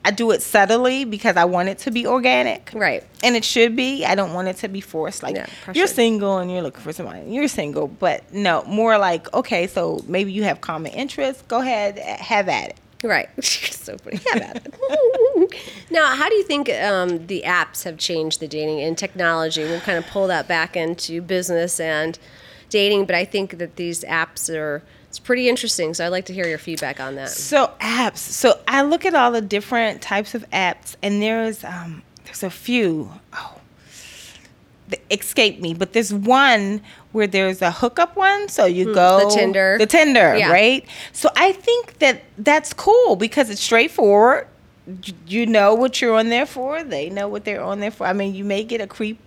I 0.04 0.10
do 0.10 0.30
it 0.32 0.42
subtly 0.42 1.04
because 1.04 1.36
I 1.36 1.46
want 1.46 1.70
it 1.70 1.78
to 1.78 1.90
be 1.90 2.06
organic. 2.06 2.70
Right. 2.74 3.02
And 3.22 3.36
it 3.36 3.44
should 3.44 3.74
be. 3.74 4.04
I 4.04 4.14
don't 4.14 4.34
want 4.34 4.48
it 4.48 4.56
to 4.58 4.68
be 4.68 4.80
forced. 4.80 5.22
Like 5.22 5.36
Yeah, 5.36 5.46
you're 5.72 5.86
single 5.86 6.38
and 6.38 6.50
you're 6.50 6.62
looking 6.62 6.82
for 6.82 6.92
somebody. 6.92 7.30
You're 7.30 7.48
single, 7.48 7.88
but 7.88 8.30
no, 8.32 8.64
more 8.64 8.98
like 8.98 9.32
okay, 9.32 9.66
so 9.66 10.04
maybe 10.06 10.32
you 10.32 10.44
have 10.44 10.60
common 10.60 10.92
interests. 10.92 11.42
Go 11.48 11.60
ahead, 11.60 11.98
have 11.98 12.48
at 12.48 12.70
it. 12.70 12.76
Right. 13.02 13.28
so 13.44 13.96
funny. 13.98 14.20
Have 14.32 14.42
at 14.42 14.66
it. 14.66 15.54
now, 15.90 16.14
how 16.14 16.28
do 16.28 16.34
you 16.34 16.42
think 16.42 16.68
um, 16.70 17.26
the 17.26 17.42
apps 17.46 17.84
have 17.84 17.98
changed 17.98 18.40
the 18.40 18.48
dating 18.48 18.80
and 18.80 18.96
technology? 18.96 19.62
We'll 19.62 19.80
kind 19.80 19.98
of 19.98 20.06
pull 20.06 20.26
that 20.26 20.48
back 20.48 20.76
into 20.76 21.22
business 21.22 21.80
and 21.80 22.18
dating, 22.68 23.06
but 23.06 23.14
I 23.14 23.24
think 23.24 23.58
that 23.58 23.76
these 23.76 24.04
apps 24.04 24.54
are 24.54 24.82
it's 25.14 25.20
pretty 25.20 25.48
interesting. 25.48 25.94
So 25.94 26.04
I'd 26.04 26.08
like 26.08 26.24
to 26.26 26.34
hear 26.34 26.44
your 26.48 26.58
feedback 26.58 26.98
on 26.98 27.14
that. 27.14 27.30
So 27.30 27.70
apps. 27.80 28.16
So 28.18 28.58
I 28.66 28.82
look 28.82 29.04
at 29.06 29.14
all 29.14 29.30
the 29.30 29.40
different 29.40 30.02
types 30.02 30.34
of 30.34 30.44
apps, 30.50 30.96
and 31.02 31.22
there's 31.22 31.62
um 31.62 32.02
there's 32.24 32.42
a 32.42 32.50
few. 32.50 33.12
Oh, 33.32 33.58
escape 35.10 35.60
me, 35.60 35.72
but 35.72 35.92
there's 35.92 36.12
one 36.12 36.82
where 37.12 37.26
there's 37.26 37.62
a 37.62 37.70
hookup 37.70 38.16
one. 38.16 38.48
So 38.48 38.64
you 38.66 38.92
go 38.92 39.20
Hmm, 39.20 39.28
the 39.28 39.34
Tinder. 39.34 39.76
the 39.78 39.86
Tinder, 39.86 40.36
Yeah. 40.36 40.50
right? 40.50 40.84
So 41.12 41.30
I 41.36 41.52
think 41.52 41.98
that 42.00 42.22
that's 42.36 42.72
cool 42.72 43.16
because 43.16 43.50
it's 43.50 43.62
straightforward. 43.62 44.46
You 45.26 45.46
know 45.46 45.74
what 45.74 46.00
you're 46.02 46.14
on 46.16 46.28
there 46.28 46.44
for. 46.44 46.82
They 46.84 47.08
know 47.08 47.28
what 47.28 47.44
they're 47.44 47.62
on 47.62 47.80
there 47.80 47.90
for. 47.90 48.06
I 48.06 48.12
mean, 48.12 48.34
you 48.34 48.44
may 48.44 48.64
get 48.64 48.80
a 48.80 48.86
creep 48.86 49.18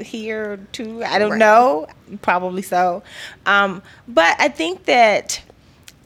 here 0.00 0.52
or 0.52 0.56
two. 0.72 1.02
I 1.04 1.18
don't 1.18 1.32
Right. 1.32 1.38
know. 1.38 1.86
Probably 2.22 2.62
so. 2.62 3.02
Um, 3.46 3.82
but 4.06 4.36
I 4.38 4.48
think 4.48 4.84
that 4.84 5.40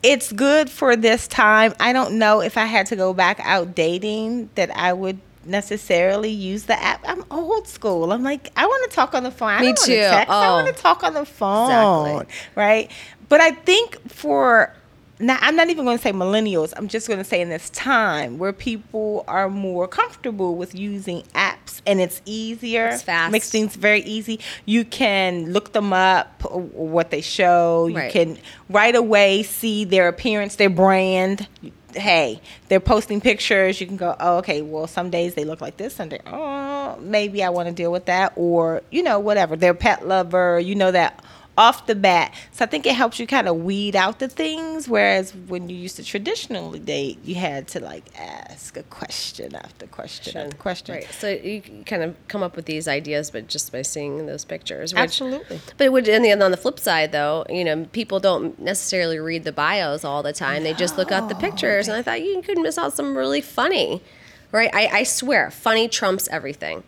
it's 0.03 0.33
good 0.33 0.69
for 0.69 0.97
this 0.97 1.29
time. 1.29 1.75
I 1.79 1.93
don't 1.93 2.19
know 2.19 2.41
if 2.41 2.57
I 2.59 2.65
had 2.65 2.87
to 2.87 2.97
go 2.97 3.13
back 3.15 3.39
out 3.43 3.75
dating 3.75 4.51
that 4.57 4.71
I 4.77 4.93
would 4.93 5.19
necessarily 5.45 6.31
use 6.31 6.65
the 6.65 6.81
app. 6.81 7.05
I'm 7.07 7.25
old 7.31 7.67
school. 7.69 8.13
I'm 8.13 8.23
like, 8.23 8.51
I 8.57 8.67
want 8.67 8.91
to 8.91 8.95
talk 8.95 9.15
on 9.15 9.23
the 9.23 9.31
phone. 9.31 9.49
I 9.51 9.61
Me 9.61 9.75
too. 9.75 9.95
Text. 9.97 10.31
I 10.31 10.49
Oh. 10.49 10.53
want 10.55 10.75
to 10.75 10.83
talk 10.83 11.03
on 11.05 11.15
the 11.15 11.25
phone. 11.25 12.23
Exactly. 12.23 12.35
Right. 12.57 12.91
But 13.29 13.41
I 13.41 13.53
think 13.53 13.99
for 14.11 14.73
now, 15.19 15.39
I'm 15.41 15.55
not 15.57 15.71
even 15.71 15.85
going 15.85 15.97
to 15.99 16.03
say 16.03 16.13
millennials. 16.13 16.73
I'm 16.77 16.89
just 16.89 17.07
going 17.07 17.19
to 17.19 17.25
say 17.25 17.41
in 17.41 17.49
this 17.49 17.71
time 17.71 18.39
where 18.39 18.53
people 18.53 19.25
are 19.29 19.49
more 19.49 19.87
comfortable 19.87 20.57
with 20.57 20.75
using 20.75 21.23
apps 21.35 21.52
and 21.87 22.01
it's 22.01 22.21
easier. 22.27 22.89
It's 22.89 23.03
fast. 23.03 23.33
Makes 23.33 23.51
things 23.51 23.77
very 23.77 24.01
easy. 24.03 24.41
You 24.67 24.85
can 24.85 25.53
look 25.53 25.73
them 25.73 25.93
up, 25.93 26.43
what 26.51 27.11
they 27.11 27.21
show. 27.23 27.87
You 27.87 27.97
Right. 27.97 28.13
can 28.13 28.39
right 28.69 28.95
away 28.95 29.43
see 29.45 29.85
their 29.85 30.09
appearance, 30.09 30.57
their 30.57 30.69
brand. 30.71 31.47
Hey, 31.95 32.41
they're 32.69 32.81
posting 32.81 33.21
pictures. 33.21 33.81
You 33.81 33.87
can 33.87 33.97
go, 33.97 34.17
oh, 34.19 34.39
okay, 34.39 34.63
well, 34.63 34.87
some 34.87 35.11
days 35.11 35.35
they 35.35 35.45
look 35.45 35.61
like 35.61 35.77
this, 35.77 35.95
Sunday, 35.95 36.21
oh, 36.27 36.97
maybe 37.01 37.45
I 37.45 37.51
want 37.51 37.69
to 37.69 37.75
deal 37.75 37.93
with 37.93 38.07
that. 38.07 38.33
Or, 38.37 38.83
you 38.91 39.03
know, 39.03 39.19
whatever. 39.19 39.57
They're 39.57 39.75
pet 39.75 40.07
lover. 40.09 40.59
You 40.59 40.75
know 40.75 40.91
that 40.91 41.23
off 41.57 41.87
the 41.87 41.95
bat. 41.95 42.35
So 42.51 42.65
I 42.65 42.69
think 42.69 42.87
it 42.87 42.95
helps 42.95 43.19
you 43.19 43.27
kind 43.27 43.47
of 43.47 43.57
weed 43.57 43.95
out 43.95 44.19
the 44.19 44.29
things. 44.29 44.89
Whereas 44.89 45.35
when 45.35 45.69
you 45.69 45.77
used 45.77 45.97
to 45.97 46.05
traditionally 46.05 46.79
date, 46.79 47.19
you 47.25 47.35
had 47.35 47.69
to 47.69 47.81
like 47.81 48.05
ask 48.19 48.77
a 48.77 48.83
question 48.85 49.55
after 49.55 49.87
question 49.87 50.37
after 50.37 50.57
question. 50.57 50.95
Right. 50.95 51.13
So 51.13 51.29
you 51.29 51.63
kind 51.85 52.03
of 52.03 52.17
come 52.29 52.43
up 52.43 52.57
with 52.57 52.65
these 52.65 52.89
ideas, 52.89 53.31
but 53.31 53.49
just 53.49 53.71
by 53.71 53.83
seeing 53.83 54.27
those 54.27 54.45
pictures. 54.45 54.95
Which, 54.95 55.01
Absolutely. 55.01 55.61
But 55.77 55.85
it 55.85 55.93
would, 55.93 56.09
and 56.09 56.25
the, 56.25 56.33
on 56.33 56.51
the 56.51 56.57
flip 56.57 56.79
side, 56.79 57.13
though, 57.13 57.45
you 57.51 57.65
know, 57.65 57.85
people 57.93 58.19
don't 58.19 58.59
necessarily 58.59 59.19
read 59.19 59.45
the 59.45 59.53
bios 59.53 60.05
all 60.05 60.23
the 60.23 60.33
time. 60.33 60.65
They 60.65 60.75
just 60.75 60.97
look 60.97 61.13
at 61.13 61.29
the 61.29 61.35
pictures, 61.35 61.87
and 61.87 61.97
I 61.97 62.03
thought 62.03 62.23
you 62.23 62.41
could 62.43 62.59
miss 62.59 62.79
out 62.79 62.95
some 62.95 63.17
really 63.17 63.43
funny. 63.43 64.03
Right. 64.53 64.71
I, 64.75 64.87
I 64.89 65.03
swear, 65.05 65.51
funny 65.51 65.89
trumps 65.89 66.29
everything. 66.31 66.83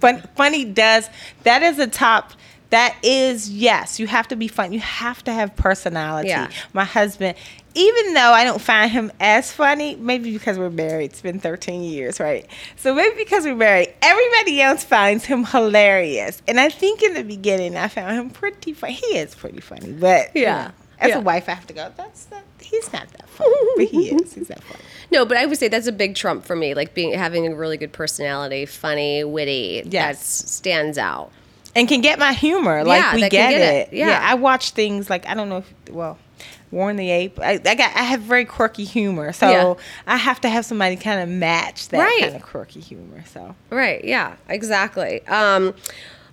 Fun, 0.00 0.22
funny 0.34 0.64
does 0.64 1.08
that 1.44 1.62
is 1.62 1.78
a 1.78 1.86
top 1.86 2.32
that 2.70 2.96
is 3.02 3.48
yes 3.50 4.00
you 4.00 4.06
have 4.06 4.26
to 4.28 4.36
be 4.36 4.48
fun 4.48 4.72
you 4.72 4.80
have 4.80 5.22
to 5.24 5.32
have 5.32 5.54
personality 5.56 6.28
Yeah. 6.28 6.50
my 6.72 6.84
husband 6.84 7.36
even 7.74 8.14
though 8.14 8.32
i 8.32 8.42
don't 8.44 8.60
find 8.60 8.90
him 8.90 9.12
as 9.20 9.52
funny 9.52 9.94
maybe 9.96 10.32
because 10.32 10.58
we're 10.58 10.70
married 10.70 11.06
it's 11.12 11.22
been 11.22 11.38
13 11.38 11.82
years 11.82 12.18
right 12.18 12.46
so 12.76 12.94
maybe 12.94 13.14
because 13.16 13.44
we're 13.44 13.54
married 13.54 13.92
everybody 14.02 14.60
else 14.60 14.82
finds 14.84 15.24
him 15.24 15.44
hilarious 15.44 16.42
and 16.48 16.58
i 16.58 16.68
think 16.68 17.02
in 17.02 17.14
the 17.14 17.22
beginning 17.22 17.76
i 17.76 17.86
found 17.88 18.16
him 18.18 18.30
pretty 18.30 18.72
funny 18.72 18.94
he 18.94 19.16
is 19.18 19.34
pretty 19.34 19.60
funny 19.60 19.92
but 19.92 20.34
you 20.34 20.42
Yeah. 20.42 20.64
know, 20.66 20.70
as 20.98 21.08
Yeah. 21.10 21.18
a 21.18 21.20
wife 21.20 21.48
i 21.48 21.52
have 21.52 21.66
to 21.68 21.74
go 21.74 21.92
that's 21.96 22.26
not 22.30 22.42
he's 22.60 22.92
not 22.92 23.08
that 23.12 23.28
funny 23.28 23.54
but 23.76 23.84
he 23.86 24.10
is 24.10 24.32
he's 24.34 24.48
that 24.48 24.62
funny 24.64 24.80
No, 25.12 25.24
but 25.24 25.36
I 25.36 25.46
would 25.46 25.56
say 25.56 25.68
that's 25.68 25.86
a 25.86 25.92
big 25.92 26.16
trump 26.16 26.44
for 26.44 26.56
me. 26.56 26.74
Like 26.74 26.92
being 26.92 27.12
having 27.16 27.46
a 27.46 27.54
really 27.54 27.76
good 27.76 27.92
personality, 27.92 28.66
funny, 28.66 29.22
witty. 29.22 29.82
Yes. 29.86 30.18
That 30.40 30.48
stands 30.48 30.98
out. 30.98 31.30
And 31.76 31.86
can 31.88 32.00
get 32.00 32.18
my 32.18 32.32
humor. 32.32 32.82
Like 32.84 33.00
Yeah, 33.02 33.14
we 33.14 33.20
get, 33.22 33.30
get 33.30 33.52
it. 33.52 33.88
it. 33.92 33.96
Yeah. 33.96 34.18
I 34.22 34.34
watch 34.34 34.70
things 34.70 35.08
like 35.08 35.28
I 35.28 35.34
don't 35.34 35.48
know 35.48 35.58
if 35.58 35.72
well, 35.90 36.18
Warren 36.72 36.96
the 36.96 37.10
Ape. 37.10 37.38
I, 37.38 37.52
I 37.64 37.74
got 37.76 37.94
I 37.94 38.02
have 38.02 38.20
very 38.22 38.44
quirky 38.44 38.84
humor, 38.84 39.32
so 39.32 39.48
Yeah. 39.48 39.74
I 40.06 40.16
have 40.16 40.40
to 40.40 40.48
have 40.48 40.64
somebody 40.64 40.96
kind 40.96 41.20
of 41.20 41.28
match 41.28 41.88
that 41.90 41.98
Right. 41.98 42.20
kind 42.22 42.36
of 42.36 42.42
quirky 42.42 42.80
humor. 42.80 43.22
So 43.32 43.54
Right. 43.70 44.04
Yeah. 44.04 44.34
Exactly. 44.48 45.24
Um, 45.28 45.74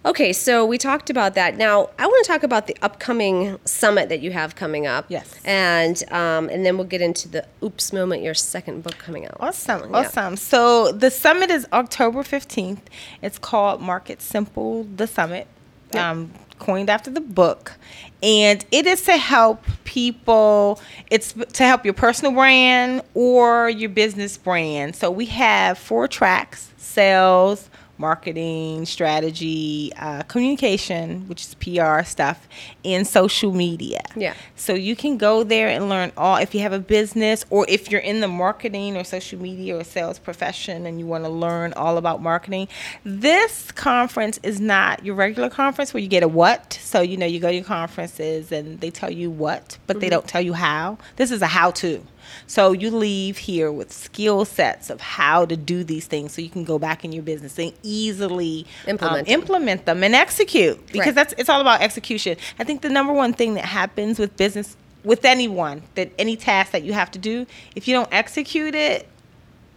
okay. 0.06 0.34
So 0.34 0.66
we 0.66 0.78
talked 0.78 1.10
about 1.10 1.34
that. 1.36 1.58
Now 1.58 1.90
I 1.98 2.06
want 2.06 2.26
to 2.26 2.32
talk 2.32 2.44
about 2.44 2.68
the 2.68 2.76
upcoming 2.82 3.60
summit 3.66 4.10
that 4.10 4.22
you 4.22 4.32
have 4.32 4.56
coming 4.56 4.86
up. 4.88 5.06
Yes. 5.10 5.34
And 5.46 6.02
um, 6.12 6.50
and 6.50 6.66
then 6.66 6.78
we'll 6.78 6.88
get 6.88 7.02
into 7.02 7.28
the 7.28 7.46
oops 7.64 7.94
moment. 7.94 8.24
Your 8.24 8.34
second 8.34 8.84
book 8.84 8.98
coming 8.98 9.26
out. 9.26 9.38
awesome, 9.40 9.92
Yeah. 9.92 9.98
awesome. 9.98 10.36
So 10.38 10.92
the 10.92 11.10
summit 11.12 11.50
is 11.50 11.68
October 11.74 12.24
fifteenth. 12.24 12.90
It's 13.22 13.38
called 13.40 13.82
Market 13.82 14.22
Simple. 14.22 14.84
The 14.96 15.08
summit. 15.08 15.48
Yep. 15.94 16.04
Um, 16.04 16.32
coined 16.60 16.90
after 16.90 17.12
the 17.12 17.20
book 17.20 17.74
and 18.22 18.64
it 18.72 18.86
is 18.86 19.02
to 19.02 19.18
help 19.18 19.64
people 19.84 20.80
it's 21.12 21.34
to 21.34 21.64
help 21.66 21.84
your 21.84 21.94
personal 21.94 22.32
brand 22.32 23.02
or 23.16 23.70
your 23.70 23.90
business 23.90 24.38
brand 24.38 24.96
so 24.96 25.12
we 25.12 25.26
have 25.26 25.78
four 25.78 26.08
tracks 26.08 26.72
sales 26.78 27.70
marketing 27.98 28.86
strategy 28.86 29.92
uh, 29.98 30.24
communication 30.24 31.28
which 31.28 31.42
is 31.42 31.54
pr 31.56 32.04
stuff 32.04 32.48
and 32.84 33.06
social 33.08 33.54
media 33.54 34.02
Yeah. 34.16 34.34
so 34.56 34.74
you 34.74 34.96
can 34.96 35.18
go 35.18 35.44
there 35.44 35.70
and 35.70 35.90
learn 35.90 36.12
all 36.18 36.38
if 36.38 36.54
you 36.56 36.62
have 36.62 36.74
a 36.74 36.80
business 36.80 37.46
or 37.50 37.66
if 37.70 37.92
you're 37.92 38.02
in 38.02 38.20
the 38.20 38.28
marketing 38.28 38.98
or 38.98 39.04
social 39.04 39.40
media 39.40 39.78
or 39.78 39.84
sales 39.84 40.20
profession 40.20 40.86
and 40.86 41.00
you 41.00 41.06
want 41.06 41.24
to 41.24 41.30
learn 41.30 41.74
all 41.74 41.98
about 41.98 42.22
marketing. 42.22 42.68
This 43.04 43.72
conference 43.72 44.40
is 44.44 44.60
not 44.60 45.06
your 45.06 45.16
regular 45.16 45.50
conference 45.50 45.94
where 45.94 46.02
you 46.02 46.10
get 46.10 46.24
a 46.24 46.28
what. 46.28 46.74
So 46.82 47.02
you 47.02 47.18
know 47.18 47.26
you 47.26 47.40
go 47.40 47.50
to 47.50 47.56
your 47.56 47.64
conferences 47.64 48.52
and 48.52 48.80
they 48.80 48.90
tell 48.90 49.12
you 49.12 49.30
what, 49.30 49.78
but 49.88 50.00
they 50.00 50.10
don't 50.10 50.28
tell 50.28 50.42
you 50.42 50.54
how. 50.54 50.98
This 51.16 51.32
is 51.32 51.42
a 51.42 51.48
how 51.48 51.72
to. 51.72 52.04
So 52.48 52.72
you 52.72 52.92
leave 52.92 53.38
here 53.38 53.72
with 53.72 53.92
skill 53.92 54.46
sets 54.46 54.90
of 54.90 55.02
how 55.02 55.46
to 55.46 55.56
do 55.58 55.84
these 55.84 56.06
things 56.08 56.34
so 56.34 56.42
you 56.42 56.50
can 56.50 56.64
go 56.64 56.78
back 56.80 57.04
in 57.06 57.12
your 57.12 57.24
business 57.24 57.58
and 57.60 57.74
easily 57.84 58.66
um, 58.86 58.92
Implement 58.92 59.28
them. 59.28 59.34
implement 59.40 59.86
them 59.86 60.04
and 60.04 60.16
execute 60.16 60.86
because 60.88 61.08
Right. 61.08 61.16
that's 61.16 61.34
it's 61.38 61.50
all 61.50 61.62
about 61.62 61.82
execution. 61.82 62.38
I 62.60 62.64
think 62.64 62.82
the 62.82 62.90
number 62.90 63.14
one 63.14 63.34
thing 63.34 63.54
that 63.56 63.66
happens 63.66 64.20
with 64.20 64.36
business 64.38 64.76
with 65.04 65.26
anyone 65.26 65.82
that 65.96 66.12
any 66.18 66.36
task 66.38 66.72
that 66.72 66.84
you 66.84 66.94
have 66.94 67.12
to 67.12 67.20
do, 67.20 67.46
if 67.76 67.88
you 67.88 67.94
don't 67.94 68.08
execute 68.14 68.74
it, 68.74 69.06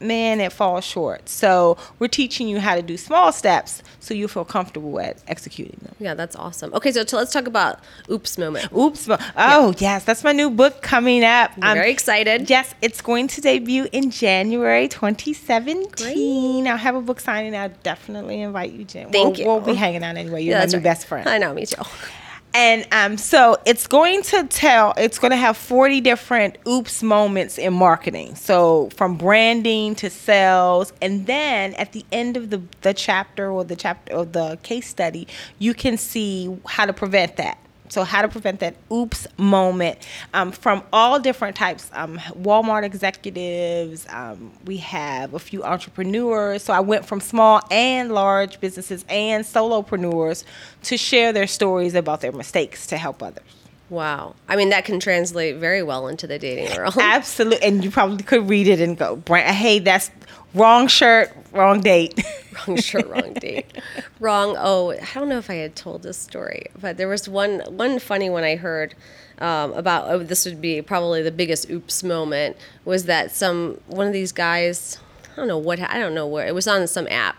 man, 0.01 0.41
it 0.41 0.53
falls 0.53 0.85
short. 0.85 1.29
So 1.29 1.77
we're 1.99 2.09
teaching 2.09 2.49
you 2.49 2.61
how 2.61 2.75
to 2.75 2.83
do 2.83 2.97
small 2.97 3.33
steps 3.33 3.83
so 4.01 4.15
you 4.15 4.29
feel 4.29 4.45
comfortable 4.45 5.01
at 5.01 5.17
executing 5.27 5.79
them. 5.83 5.95
Yeah, 5.99 6.15
that's 6.15 6.37
awesome. 6.37 6.73
Okay, 6.75 6.93
so 6.93 7.05
let's 7.17 7.33
talk 7.33 7.47
about 7.47 7.81
oops 8.11 8.39
moment. 8.39 8.73
Oops. 8.73 9.09
Oh, 9.37 9.75
yes. 9.79 10.05
That's 10.05 10.23
my 10.25 10.33
new 10.33 10.51
book 10.51 10.83
coming 10.83 11.25
up. 11.25 11.53
I'm 11.61 11.77
very 11.77 11.91
excited. 11.91 12.49
Yes, 12.49 12.75
it's 12.83 13.01
going 13.01 13.29
to 13.29 13.41
debut 13.41 13.89
in 13.93 14.11
January 14.11 14.89
2017. 14.89 16.67
I'll 16.69 16.77
have 16.77 16.95
a 16.95 17.01
book 17.01 17.21
signing. 17.21 17.57
I'll 17.57 17.73
definitely 17.83 18.43
invite 18.43 18.73
you, 18.73 18.85
Jen. 18.85 19.11
Thank 19.11 19.37
we'll, 19.37 19.39
you. 19.39 19.47
We'll 19.47 19.61
be 19.61 19.75
hanging 19.75 20.05
out 20.05 20.17
anyway. 20.17 20.43
You're 20.43 20.53
Yeah, 20.53 20.61
my 20.61 20.67
new 20.67 20.75
right. 20.75 20.83
best 20.83 21.07
friend. 21.07 21.29
I 21.29 21.39
know, 21.39 21.55
me 21.55 21.67
too. 21.67 21.83
And 22.57 22.89
um, 22.91 23.19
so 23.19 23.59
it's 23.67 23.87
going 23.87 24.23
to 24.23 24.45
tell, 24.45 24.95
it's 24.97 25.19
going 25.19 25.31
to 25.31 25.37
have 25.37 25.59
40 25.59 26.01
different 26.01 26.57
oops 26.67 27.03
moments 27.03 27.59
in 27.59 27.75
marketing. 27.75 28.35
So 28.35 28.89
from 28.97 29.19
branding 29.19 29.95
to 29.97 30.09
sales. 30.09 30.91
And 31.03 31.27
then 31.27 31.75
at 31.75 31.93
the 31.93 32.03
end 32.11 32.39
of 32.39 32.49
the, 32.49 32.63
the 32.81 32.95
chapter 32.95 33.51
or 33.51 33.63
the 33.63 33.77
chapter 33.77 34.15
or 34.15 34.25
the 34.25 34.59
case 34.63 34.89
study, 34.89 35.29
you 35.59 35.75
can 35.75 35.99
see 35.99 36.57
how 36.65 36.87
to 36.87 36.95
prevent 36.95 37.37
that. 37.37 37.59
So, 37.89 38.05
how 38.05 38.23
to 38.23 38.29
prevent 38.29 38.61
that 38.61 38.77
oops 38.91 39.27
moment 39.37 39.99
um, 40.35 40.53
from 40.53 40.83
all 40.93 41.19
different 41.19 41.57
types. 41.57 41.91
Um, 41.93 42.19
Walmart 42.41 42.85
executives, 42.85 44.07
um, 44.11 44.53
we 44.65 44.79
have 44.79 45.35
a 45.35 45.39
few 45.39 45.63
entrepreneurs. 45.65 46.63
So, 46.63 46.73
I 46.73 46.81
went 46.81 47.07
from 47.07 47.21
small 47.21 47.61
and 47.71 48.13
large 48.13 48.61
businesses 48.61 49.05
and 49.09 49.45
solopreneurs 49.45 50.45
to 50.85 50.97
share 50.97 51.33
their 51.33 51.47
stories 51.47 51.95
about 51.95 52.21
their 52.21 52.33
mistakes 52.33 52.87
to 52.89 52.97
help 52.97 53.23
others. 53.23 53.66
Wow. 53.89 54.35
I 54.49 54.57
mean, 54.57 54.71
that 54.71 54.85
can 54.85 54.99
translate 54.99 55.57
very 55.57 55.83
well 55.83 56.09
into 56.09 56.27
the 56.27 56.39
dating 56.39 56.77
world. 56.77 56.97
Absolutely. 57.01 57.67
And 57.67 57.85
you 57.85 57.91
probably 57.91 58.25
could 58.25 58.49
read 58.49 58.67
it 58.67 58.81
and 58.81 58.99
go, 58.99 59.23
hey, 59.29 59.79
that's 59.79 60.11
wrong 60.55 60.89
shirt, 60.89 61.33
wrong 61.53 61.81
date. 61.81 62.21
wrong 62.69 62.77
shirt, 62.79 63.07
wrong 63.07 63.35
date. 63.35 63.67
wrong. 64.19 64.57
Oh, 64.59 64.91
I 64.91 65.07
don't 65.15 65.29
know 65.29 65.39
if 65.39 65.51
I 65.51 65.55
had 65.55 65.77
told 65.77 66.03
this 66.03 66.17
story, 66.17 66.67
but 66.81 66.97
there 66.97 67.09
was 67.09 67.29
one 67.29 67.61
one 67.69 67.99
funny 67.99 68.29
one 68.29 68.43
I 68.43 68.57
heard 68.57 68.95
um, 69.39 69.73
about. 69.75 70.09
Oh, 70.09 70.19
this 70.19 70.45
would 70.47 70.61
be 70.61 70.83
probably 70.83 71.23
the 71.23 71.31
biggest 71.31 71.71
oops 71.71 72.03
moment. 72.03 72.57
Was 72.85 73.05
that 73.05 73.31
some 73.31 73.81
one 73.87 74.09
of 74.09 74.13
these 74.13 74.33
guys? 74.33 74.99
I 75.33 75.37
don't 75.37 75.49
know 75.49 75.59
what. 75.59 75.79
I 75.81 75.99
don't 75.99 76.15
know 76.15 76.27
where 76.27 76.47
it 76.47 76.55
was 76.55 76.67
on 76.67 76.87
some 76.89 77.07
app 77.09 77.37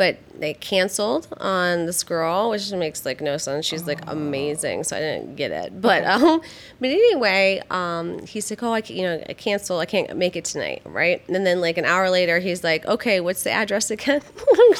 but 0.00 0.16
they 0.40 0.54
canceled 0.54 1.28
on 1.40 1.84
this 1.84 2.02
girl, 2.04 2.48
which 2.48 2.72
makes 2.72 3.04
like 3.04 3.20
no 3.20 3.36
sense. 3.36 3.66
She's 3.66 3.86
like 3.86 4.00
amazing, 4.06 4.84
so 4.84 4.96
I 4.96 5.00
didn't 5.00 5.36
get 5.36 5.50
it. 5.50 5.78
But 5.78 6.06
um, 6.06 6.40
but 6.80 6.88
anyway, 6.88 7.62
um, 7.70 8.24
he's 8.24 8.50
like, 8.50 8.62
oh, 8.62 8.72
I 8.72 8.82
you 8.86 9.02
know, 9.02 9.22
I 9.28 9.34
cancel. 9.34 9.78
I 9.78 9.84
can't 9.84 10.16
make 10.16 10.36
it 10.36 10.46
tonight, 10.46 10.80
right? 10.86 11.22
And 11.28 11.44
then 11.44 11.60
like 11.60 11.76
an 11.76 11.84
hour 11.84 12.08
later, 12.08 12.38
he's 12.38 12.64
like, 12.64 12.86
okay, 12.86 13.20
what's 13.20 13.42
the 13.42 13.50
address 13.50 13.90
again? 13.90 14.22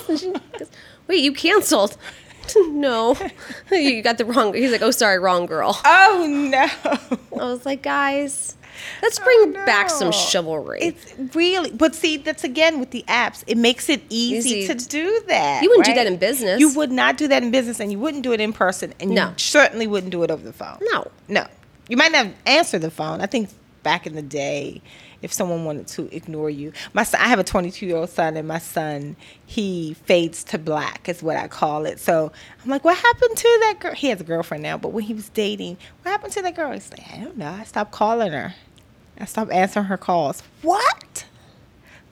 Wait, 1.07 1.23
you 1.23 1.35
canceled. 1.35 1.99
no, 2.69 3.15
you 3.71 4.01
got 4.01 4.17
the 4.17 4.25
wrong. 4.25 4.55
He's 4.55 4.73
like, 4.73 4.81
oh, 4.81 4.91
sorry, 4.91 5.19
wrong 5.19 5.45
girl. 5.45 5.79
Oh 5.85 6.27
no. 6.51 6.67
I 7.39 7.45
was 7.45 7.67
like, 7.67 7.83
guys, 7.83 8.57
Let's 9.03 9.19
bring 9.19 9.39
oh, 9.41 9.45
no. 9.47 9.67
back 9.67 9.91
some 9.91 10.13
chivalry. 10.13 10.81
It's 10.83 11.15
really, 11.35 11.71
but 11.71 11.95
see, 11.95 12.17
that's 12.17 12.45
again 12.45 12.81
with 12.81 12.91
the 12.91 13.05
apps. 13.09 13.45
It 13.47 13.57
makes 13.57 13.89
it 13.89 14.03
easy, 14.09 14.51
easy. 14.51 14.75
to 14.75 14.89
do 14.89 15.23
that. 15.29 15.63
You 15.63 15.71
wouldn't 15.71 15.87
right? 15.87 15.95
do 15.95 16.05
that 16.05 16.07
in 16.07 16.19
business. 16.19 16.61
You 16.61 16.75
would 16.75 16.93
not 16.93 17.17
do 17.17 17.29
that 17.29 17.43
in 17.43 17.51
business, 17.51 17.81
and 17.81 17.91
you 17.91 17.99
wouldn't 17.99 18.23
do 18.23 18.33
it 18.33 18.41
in 18.41 18.53
person, 18.53 18.95
and 19.01 19.11
no. 19.11 19.29
you 19.29 19.35
certainly 19.37 19.87
wouldn't 19.87 20.13
do 20.13 20.23
it 20.23 20.31
over 20.31 20.43
the 20.43 20.53
phone. 20.53 20.79
No, 20.93 21.11
no. 21.29 21.47
You 21.89 21.97
might 21.97 22.13
not 22.13 22.29
answer 22.47 22.79
the 22.79 22.91
phone. 22.91 23.21
I 23.21 23.27
think 23.27 23.51
back 23.83 24.07
in 24.07 24.15
the 24.15 24.23
day, 24.23 24.83
if 25.23 25.33
someone 25.33 25.65
wanted 25.65 25.87
to 25.87 26.15
ignore 26.15 26.51
you. 26.51 26.73
My 26.93 27.03
son, 27.03 27.21
I 27.21 27.29
have 27.29 27.39
a 27.39 27.45
22 27.45 27.87
year 27.87 27.97
old 27.97 28.11
son, 28.11 28.37
and 28.37 28.47
my 28.47 28.59
son 28.59 29.17
he 29.45 29.95
fades 29.95 30.45
to 30.45 30.59
black 30.59 31.09
is 31.09 31.23
what 31.23 31.37
I 31.37 31.49
call 31.49 31.87
it. 31.87 32.01
So 32.01 32.33
I'm 32.63 32.71
like, 32.71 32.85
what 32.85 32.97
happened 32.97 33.37
to 33.37 33.59
that 33.63 33.77
girl? 33.81 33.95
He 33.95 34.09
has 34.09 34.21
a 34.21 34.25
girlfriend 34.25 34.63
now, 34.63 34.79
but 34.79 34.93
when 34.93 35.05
he 35.05 35.15
was 35.15 35.29
dating, 35.31 35.77
what 36.03 36.13
happened 36.13 36.33
to 36.35 36.43
that 36.43 36.57
girl? 36.57 36.73
He's 36.73 36.91
like, 36.91 37.13
I 37.13 37.19
don't 37.19 37.37
know. 37.37 37.51
I 37.51 37.65
stopped 37.65 37.93
calling 37.93 38.33
her. 38.33 38.55
I 39.21 39.27
stopped 39.27 39.53
answering 39.53 39.87
her 39.87 39.97
calls. 39.99 40.43
What? 40.63 41.27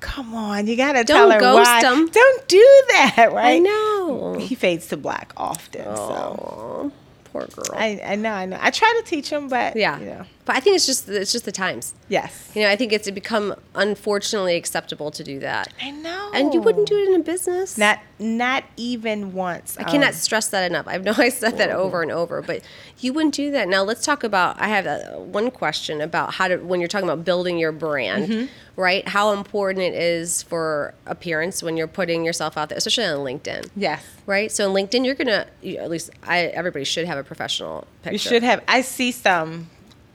Come 0.01 0.35
on, 0.35 0.67
you 0.67 0.77
gotta 0.77 1.03
Don't 1.05 1.17
tell 1.17 1.31
her 1.31 1.41
ghost 1.41 1.69
why. 1.69 1.83
Them. 1.83 2.09
Don't 2.09 2.49
do 2.49 2.83
that, 2.91 3.31
right? 3.33 3.57
I 3.57 3.59
know. 3.59 4.35
He 4.39 4.55
fades 4.55 4.87
to 4.89 4.97
black 4.97 5.33
often. 5.37 5.85
Oh, 5.87 5.95
so 5.95 6.93
poor 7.25 7.47
girl. 7.47 7.77
I, 7.77 8.01
I 8.05 8.15
know, 8.15 8.33
I 8.33 8.47
know. 8.47 8.59
I 8.61 8.71
try 8.71 9.01
to 9.03 9.09
teach 9.09 9.31
him, 9.31 9.49
but 9.49 9.75
yeah, 9.75 9.99
you 9.99 10.07
know. 10.07 10.25
But 10.49 10.57
I 10.57 10.61
think 10.61 10.77
it's 10.77 10.87
just 10.87 11.11
it's 11.11 11.31
just 11.31 11.45
the 11.45 11.53
times. 11.53 11.95
Yes. 12.09 12.51
You 12.55 12.63
know, 12.63 12.71
I 12.71 12.77
think 12.77 12.91
it's 12.91 13.11
become 13.11 13.55
unfortunately 13.75 14.57
acceptable 14.57 15.11
to 15.11 15.23
do 15.23 15.41
that. 15.41 15.75
I 15.79 15.91
know. 15.91 16.31
And 16.33 16.55
you 16.55 16.63
wouldn't 16.63 16.89
do 16.89 16.97
it 16.97 17.07
in 17.07 17.21
a 17.21 17.23
business. 17.23 17.77
Not 17.77 17.99
not 18.19 18.65
even 18.79 19.35
once. 19.35 19.77
I 19.77 19.85
cannot 19.85 20.09
um, 20.09 20.15
stress 20.15 20.49
that 20.49 20.71
enough. 20.71 20.89
I 20.89 20.97
know 20.97 21.13
I 21.19 21.29
said 21.29 21.59
that 21.59 21.69
over 21.69 22.01
and 22.01 22.11
over, 22.11 22.41
but 22.41 22.63
you 22.99 23.13
wouldn't 23.13 23.35
do 23.35 23.51
that. 23.51 23.69
Now 23.69 23.83
let's 23.83 24.07
talk 24.07 24.25
about. 24.25 24.59
I 24.59 24.69
have 24.69 24.87
a, 24.87 25.21
one 25.21 25.51
question 25.51 26.01
about 26.01 26.33
how 26.33 26.49
to 26.49 26.57
when 26.57 26.81
you're 26.81 26.89
talking 26.89 27.11
about 27.11 27.27
building 27.27 27.59
your 27.59 27.73
brand, 27.73 28.29
mm-hmm. 28.29 28.81
right? 28.81 29.07
How 29.07 29.35
important 29.35 29.85
it 29.85 29.93
is 29.93 30.43
for 30.45 30.95
appearance 31.05 31.63
when 31.63 31.77
you're 31.77 31.87
putting 31.87 32.25
yourself 32.25 32.57
out 32.57 32.71
there, 32.71 32.79
especially 32.79 33.05
on 33.05 33.19
LinkedIn. 33.19 33.69
Yes. 33.77 34.03
Right. 34.25 34.51
So 34.51 34.71
on 34.71 34.75
LinkedIn, 34.75 35.05
you're 35.05 35.15
gonna 35.15 35.47
at 35.63 35.91
least 35.91 36.09
I 36.23 36.45
everybody 36.45 36.87
should 36.87 37.07
have 37.07 37.19
a 37.19 37.23
professional 37.23 37.87
picture. 38.03 38.13
You 38.13 38.19
should 38.19 38.43
have. 38.43 38.65
I 38.67 38.81
see 38.81 39.13
some 39.13 39.69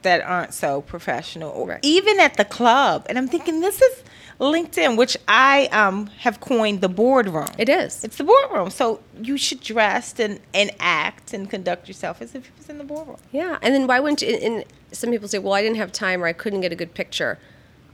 that 0.04 0.22
aren't 0.22 0.54
so 0.54 0.80
professional, 0.80 1.66
right. 1.66 1.80
even 1.82 2.18
at 2.20 2.36
the 2.36 2.44
club. 2.44 3.04
And 3.08 3.18
I'm 3.18 3.28
thinking, 3.28 3.60
this 3.60 3.82
is 3.82 4.04
LinkedIn, 4.40 4.96
which 4.96 5.16
I 5.28 5.66
um, 5.66 6.06
have 6.18 6.40
coined 6.40 6.80
the 6.80 6.88
boardroom. 6.88 7.48
It 7.58 7.68
is. 7.68 8.04
It's 8.04 8.16
the 8.16 8.24
boardroom. 8.24 8.70
So 8.70 9.00
you 9.20 9.36
should 9.36 9.60
dress 9.60 10.18
and, 10.18 10.40
and 10.54 10.70
act 10.80 11.34
and 11.34 11.50
conduct 11.50 11.88
yourself 11.88 12.22
as 12.22 12.34
if 12.34 12.46
you 12.46 12.52
was 12.56 12.68
in 12.68 12.78
the 12.78 12.84
boardroom. 12.84 13.18
Yeah. 13.32 13.58
And 13.62 13.74
then 13.74 13.86
why 13.86 14.00
wouldn't 14.00 14.22
you? 14.22 14.36
And 14.36 14.64
some 14.92 15.10
people 15.10 15.28
say, 15.28 15.38
well, 15.38 15.52
I 15.52 15.62
didn't 15.62 15.76
have 15.76 15.92
time 15.92 16.22
or 16.22 16.26
I 16.26 16.32
couldn't 16.32 16.60
get 16.60 16.72
a 16.72 16.76
good 16.76 16.94
picture. 16.94 17.38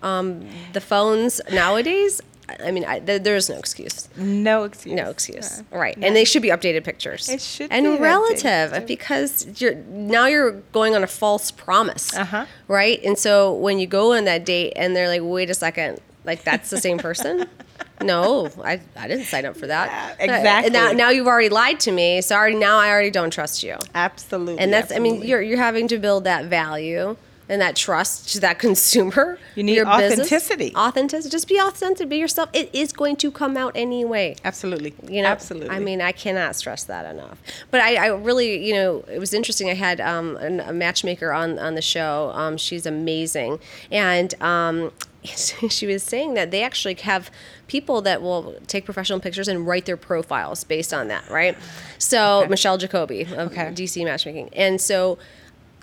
Um, 0.02 0.48
the 0.72 0.80
phones 0.80 1.40
nowadays, 1.52 2.22
I 2.58 2.70
mean, 2.70 2.84
I, 2.84 3.00
th- 3.00 3.22
there's 3.22 3.48
no 3.48 3.56
excuse. 3.56 4.08
No 4.16 4.64
excuse. 4.64 4.94
No 4.94 5.10
excuse. 5.10 5.62
right. 5.70 5.96
No. 5.96 6.06
And 6.06 6.16
they 6.16 6.24
should 6.24 6.42
be 6.42 6.48
updated 6.48 6.84
pictures. 6.84 7.28
It 7.28 7.40
should 7.40 7.70
and 7.70 8.00
relative 8.00 8.72
updated. 8.72 8.86
because 8.86 9.60
you're 9.60 9.74
now 9.74 10.26
you're 10.26 10.52
going 10.72 10.94
on 10.94 11.02
a 11.02 11.06
false 11.06 11.50
promise. 11.50 12.16
Uh-huh. 12.16 12.46
Right? 12.68 13.02
And 13.04 13.18
so 13.18 13.52
when 13.54 13.78
you 13.78 13.86
go 13.86 14.14
on 14.14 14.24
that 14.24 14.44
date 14.44 14.72
and 14.76 14.94
they're 14.96 15.08
like, 15.08 15.22
"Wait 15.22 15.50
a 15.50 15.54
second, 15.54 16.00
like 16.24 16.44
that's 16.44 16.70
the 16.70 16.78
same 16.78 16.98
person?" 16.98 17.46
no, 18.02 18.48
I, 18.64 18.80
I 18.96 19.08
didn't 19.08 19.26
sign 19.26 19.44
up 19.44 19.56
for 19.56 19.66
that. 19.66 20.16
Yeah, 20.18 20.24
exactly. 20.24 20.70
Now, 20.70 20.92
now 20.92 21.10
you've 21.10 21.26
already 21.26 21.48
lied 21.50 21.80
to 21.80 21.92
me. 21.92 22.20
So 22.22 22.34
already 22.34 22.56
now 22.56 22.78
I 22.78 22.88
already 22.90 23.10
don't 23.10 23.30
trust 23.30 23.62
you. 23.62 23.76
Absolutely. 23.94 24.58
And 24.58 24.72
that's 24.72 24.90
absolutely. 24.90 25.10
I 25.10 25.20
mean 25.20 25.28
you're 25.28 25.42
you're 25.42 25.58
having 25.58 25.88
to 25.88 25.98
build 25.98 26.24
that 26.24 26.46
value 26.46 27.16
and 27.50 27.60
that 27.60 27.74
trust 27.74 28.32
to 28.32 28.40
that 28.40 28.58
consumer. 28.58 29.38
You 29.56 29.64
need 29.64 29.74
your 29.74 29.86
authenticity. 29.86 30.66
Business. 30.66 30.80
Authenticity. 30.80 31.30
Just 31.30 31.48
be 31.48 31.58
authentic. 31.58 32.08
Be 32.08 32.16
yourself. 32.16 32.48
It 32.52 32.70
is 32.72 32.92
going 32.92 33.16
to 33.16 33.30
come 33.32 33.56
out 33.56 33.72
anyway. 33.74 34.36
Absolutely. 34.44 34.94
You 35.08 35.22
know. 35.22 35.28
Absolutely. 35.28 35.68
I 35.68 35.80
mean, 35.80 36.00
I 36.00 36.12
cannot 36.12 36.54
stress 36.54 36.84
that 36.84 37.12
enough. 37.12 37.38
But 37.72 37.80
I, 37.80 37.96
I 37.96 38.06
really, 38.06 38.64
you 38.64 38.72
know, 38.74 39.04
it 39.12 39.18
was 39.18 39.34
interesting. 39.34 39.68
I 39.68 39.74
had 39.74 40.00
um, 40.00 40.38
a 40.40 40.72
matchmaker 40.72 41.32
on 41.32 41.58
on 41.58 41.74
the 41.74 41.82
show. 41.82 42.30
Um, 42.34 42.56
she's 42.56 42.86
amazing, 42.86 43.58
and 43.90 44.40
um, 44.40 44.92
she 45.24 45.86
was 45.86 46.04
saying 46.04 46.34
that 46.34 46.52
they 46.52 46.62
actually 46.62 46.94
have 46.94 47.32
people 47.66 48.00
that 48.02 48.22
will 48.22 48.54
take 48.68 48.84
professional 48.84 49.18
pictures 49.18 49.48
and 49.48 49.66
write 49.66 49.86
their 49.86 49.96
profiles 49.96 50.62
based 50.62 50.94
on 50.94 51.08
that, 51.08 51.28
right? 51.28 51.58
So 51.98 52.40
okay. 52.40 52.48
Michelle 52.48 52.78
Jacoby 52.78 53.22
of 53.22 53.50
okay. 53.50 53.72
DC 53.72 54.04
Matchmaking, 54.04 54.50
and 54.52 54.80
so 54.80 55.18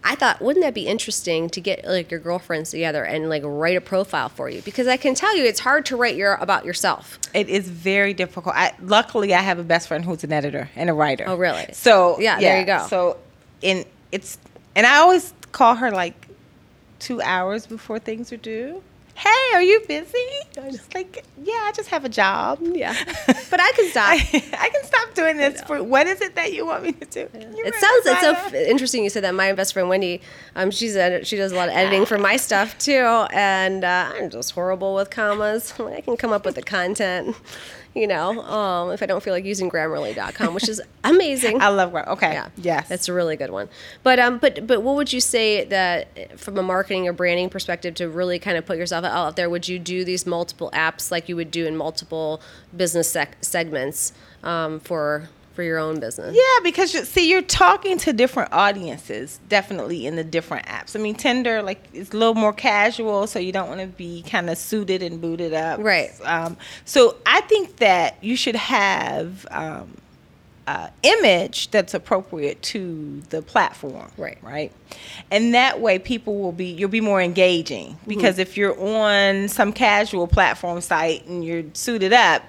I 0.03 0.15
thought, 0.15 0.41
wouldn't 0.41 0.63
that 0.63 0.73
be 0.73 0.88
interesting 0.88 1.49
to 1.49 1.62
get 1.62 1.86
like 1.86 2.12
your 2.12 2.19
girlfriends 2.19 2.71
together 2.71 3.03
and 3.03 3.29
like 3.29 3.43
write 3.45 3.77
a 3.77 3.81
profile 3.81 4.29
for 4.29 4.49
you? 4.49 4.62
Because 4.62 4.88
I 4.88 4.97
can 4.97 5.15
tell 5.15 5.36
you, 5.36 5.43
it's 5.43 5.60
hard 5.60 5.86
to 5.88 5.97
write 5.97 6.15
your 6.15 6.36
about 6.36 6.65
yourself. 6.65 7.19
It 7.33 7.49
is 7.49 7.67
very 7.69 8.13
difficult. 8.13 8.55
I, 8.55 8.73
luckily, 8.81 9.33
I 9.33 9.41
have 9.41 9.60
a 9.60 9.63
best 9.63 9.88
friend 9.88 10.05
who's 10.05 10.23
an 10.23 10.31
editor 10.31 10.69
and 10.75 10.89
a 10.89 10.93
writer. 10.93 11.25
Oh, 11.27 11.36
really? 11.36 11.67
So 11.73 12.19
yeah, 12.19 12.39
yeah 12.39 12.49
there 12.49 12.60
you 12.62 12.65
go. 12.65 12.88
So 12.88 13.17
and 13.63 13.86
it's 14.12 14.38
and 14.75 14.86
I 14.86 14.97
always 14.97 15.33
call 15.51 15.75
her 15.75 15.91
like 15.91 16.27
two 16.99 17.21
hours 17.21 17.65
before 17.65 17.99
things 17.99 18.31
are 18.31 18.38
due 18.38 18.81
hey, 19.49 19.55
are 19.55 19.62
you 19.62 19.81
busy? 19.88 20.17
I'm 20.57 20.71
just 20.71 20.93
like, 20.93 21.25
yeah, 21.43 21.53
I 21.65 21.71
just 21.75 21.89
have 21.89 22.05
a 22.05 22.10
job. 22.10 22.60
Yeah, 22.62 22.95
but 23.49 23.60
I 23.60 23.71
can 23.75 23.89
stop. 23.89 24.10
I, 24.10 24.13
I 24.60 24.69
can 24.69 24.83
stop 24.83 25.13
doing 25.13 25.38
this. 25.38 25.62
For 25.62 25.83
what 25.83 26.07
is 26.07 26.21
it 26.21 26.36
that 26.36 26.53
you 26.53 26.65
want 26.65 26.83
me 26.83 26.91
to 26.93 27.05
do? 27.05 27.29
Yeah. 27.33 27.47
It 27.65 27.75
sounds 27.75 28.05
it's 28.05 28.51
so 28.51 28.57
interesting. 28.57 29.03
You 29.03 29.10
said 29.10 29.23
that. 29.23 29.36
My 29.36 29.53
best 29.53 29.73
friend 29.73 29.89
Wendy, 29.89 30.21
um, 30.55 30.71
she's 30.71 30.95
a, 30.95 31.23
she 31.23 31.36
does 31.36 31.51
a 31.51 31.55
lot 31.55 31.69
of 31.69 31.75
editing 31.75 32.05
for 32.05 32.17
my 32.17 32.38
stuff 32.38 32.77
too, 32.77 33.25
and 33.31 33.83
uh, 33.83 34.12
I'm 34.15 34.29
just 34.29 34.51
horrible 34.51 34.95
with 34.95 35.10
commas. 35.10 35.73
I 35.79 36.01
can 36.01 36.17
come 36.17 36.31
up 36.31 36.45
with 36.45 36.55
the 36.55 36.63
content 36.63 37.36
you 37.97 38.07
know, 38.07 38.41
um, 38.43 38.91
if 38.91 39.01
I 39.01 39.05
don't 39.05 39.21
feel 39.21 39.33
like 39.33 39.45
using 39.45 39.69
Grammarly.com, 39.69 40.53
which 40.53 40.69
is 40.69 40.81
amazing. 41.03 41.62
I 41.62 41.69
love 41.69 41.91
Grammarly. 41.91 42.07
Okay. 42.10 42.33
Yeah. 42.33 42.49
Yes. 42.57 42.88
That's 42.88 43.10
a 43.10 43.13
really 43.13 43.36
good 43.36 43.49
one. 43.49 43.69
But 44.03 44.19
um, 44.19 44.38
but 44.38 44.67
but 44.67 44.83
what 44.83 44.95
would 44.95 45.12
you 45.12 45.19
say 45.21 45.65
that 45.65 46.39
from 46.39 46.57
a 46.57 46.63
marketing 46.63 47.07
or 47.07 47.13
branding 47.13 47.49
perspective 47.49 47.95
to 47.95 48.07
really 48.07 48.39
kind 48.39 48.57
of 48.57 48.65
put 48.65 48.77
yourself 48.77 49.03
out 49.05 49.36
there? 49.36 49.49
Would 49.49 49.67
you 49.67 49.79
do 49.79 50.05
these 50.05 50.25
multiple 50.25 50.69
apps 50.73 51.12
like 51.12 51.27
you 51.27 51.36
would 51.36 51.51
do 51.51 51.65
in 51.65 51.75
multiple 51.75 52.41
business 52.75 53.10
sec- 53.12 53.38
segments 53.41 54.13
um, 54.43 54.79
for 54.79 55.29
for 55.58 55.63
your 55.63 55.80
own 55.80 56.00
business. 56.00 56.36
Yeah, 56.36 56.63
because 56.63 56.93
you, 56.93 57.04
see, 57.04 57.28
you're 57.28 57.41
talking 57.41 57.98
to 57.98 58.13
different 58.13 58.54
audiences, 58.54 59.39
definitely 59.50 60.06
in 60.06 60.15
the 60.15 60.24
different 60.24 60.67
apps. 60.67 60.96
I 60.96 61.00
mean, 61.00 61.15
Tinder, 61.15 61.63
like, 61.63 61.84
it's 61.96 62.12
a 62.13 62.15
little 62.15 62.36
more 62.36 62.54
casual, 62.54 63.26
so 63.26 63.39
you 63.39 63.52
don't 63.52 63.67
want 63.67 63.82
to 63.82 63.88
be 63.88 64.22
kind 64.22 64.52
of 64.52 64.60
suited 64.60 65.02
and 65.02 65.20
booted 65.20 65.56
up. 65.56 65.80
Right. 65.80 66.12
Um, 66.24 66.58
so 66.86 67.15
I 67.26 67.41
think 67.41 67.78
that 67.78 68.24
you 68.24 68.36
should 68.36 68.56
have 68.56 69.48
um, 69.50 69.98
uh, 70.67 70.89
image 71.02 71.72
that's 71.72 71.96
appropriate 71.96 72.62
to 72.62 73.22
the 73.32 73.41
platform. 73.41 74.12
Right. 74.15 74.38
Right. 74.43 74.72
And 75.32 75.56
that 75.56 75.82
way 75.82 75.98
people 75.98 76.38
will 76.38 76.52
be 76.52 76.65
you'll 76.65 76.89
be 76.89 77.02
more 77.02 77.20
engaging 77.20 77.93
Mm-hmm. 77.93 78.10
because 78.10 78.38
if 78.38 78.58
you're 78.58 78.80
on 78.80 79.48
some 79.48 79.74
casual 79.74 80.28
platform 80.28 80.82
site 80.82 81.26
and 81.26 81.43
you're 81.43 81.63
suited 81.74 82.13
up, 82.13 82.43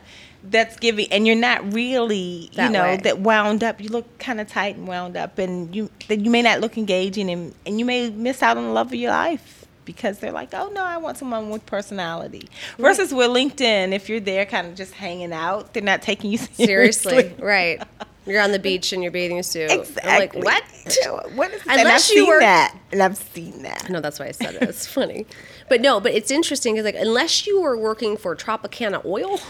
that's 0.44 0.76
giving 0.78 1.10
and 1.12 1.26
you're 1.26 1.34
not 1.36 1.72
really 1.74 2.50
That 2.54 2.66
you 2.66 2.72
know 2.72 2.82
way. 2.82 2.96
that 2.98 3.18
wound 3.20 3.64
up 3.64 3.80
you 3.80 3.88
look 3.88 4.18
kind 4.18 4.40
of 4.40 4.46
tight 4.48 4.76
and 4.76 4.86
wound 4.86 5.16
up 5.16 5.36
and 5.38 5.74
you 5.74 5.90
that 6.08 6.20
you 6.20 6.30
may 6.30 6.42
not 6.42 6.60
look 6.60 6.78
engaging 6.78 7.28
and, 7.28 7.54
and 7.66 7.78
you 7.78 7.84
may 7.84 8.08
miss 8.10 8.42
out 8.42 8.56
on 8.56 8.64
the 8.64 8.70
love 8.70 8.88
of 8.88 8.94
your 8.94 9.10
life 9.10 9.66
because 9.84 10.18
they're 10.20 10.30
like 10.32 10.50
oh 10.54 10.68
no 10.72 10.84
i 10.84 10.96
want 10.96 11.16
someone 11.18 11.50
with 11.50 11.66
personality 11.66 12.48
versus 12.78 13.12
with 13.12 13.28
linkedin 13.30 13.92
if 13.92 14.08
you're 14.08 14.20
there 14.20 14.46
kind 14.46 14.66
of 14.68 14.74
just 14.76 14.92
hanging 14.94 15.32
out 15.32 15.72
they're 15.74 15.82
not 15.82 16.02
taking 16.02 16.30
you 16.30 16.38
seriously, 16.52 17.10
Seriously, 17.12 17.44
right? 17.44 17.82
You're 18.26 18.42
on 18.42 18.52
the 18.52 18.58
beach 18.58 18.92
in 18.92 19.00
your 19.00 19.10
bathing 19.10 19.42
suit. 19.42 19.70
I'm 19.70 19.80
exactly 19.80 20.42
like, 20.42 20.44
what? 20.44 21.32
what 21.34 21.50
is 21.50 21.62
and 21.62 21.80
Unless 21.80 22.10
I've 22.10 22.16
you 22.16 22.22
seen 22.24 22.28
were- 22.28 22.40
that 22.40 22.78
and 22.92 23.02
i've 23.02 23.16
seen 23.16 23.62
that 23.62 23.88
No, 23.88 24.00
that's 24.00 24.20
why 24.20 24.26
I 24.26 24.30
said 24.32 24.54
it. 24.56 24.62
It's 24.62 24.86
funny, 24.86 25.26
but 25.70 25.80
no, 25.80 25.98
but 25.98 26.12
it's 26.12 26.30
interesting 26.30 26.74
because 26.74 26.84
like 26.84 26.94
unless 27.02 27.46
you 27.46 27.60
were 27.60 27.76
working 27.76 28.16
for 28.18 28.36
Tropicana 28.36 29.02
Oil 29.06 29.40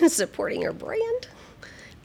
and 0.00 0.10
supporting 0.10 0.60
your 0.62 0.72
brand, 0.72 1.28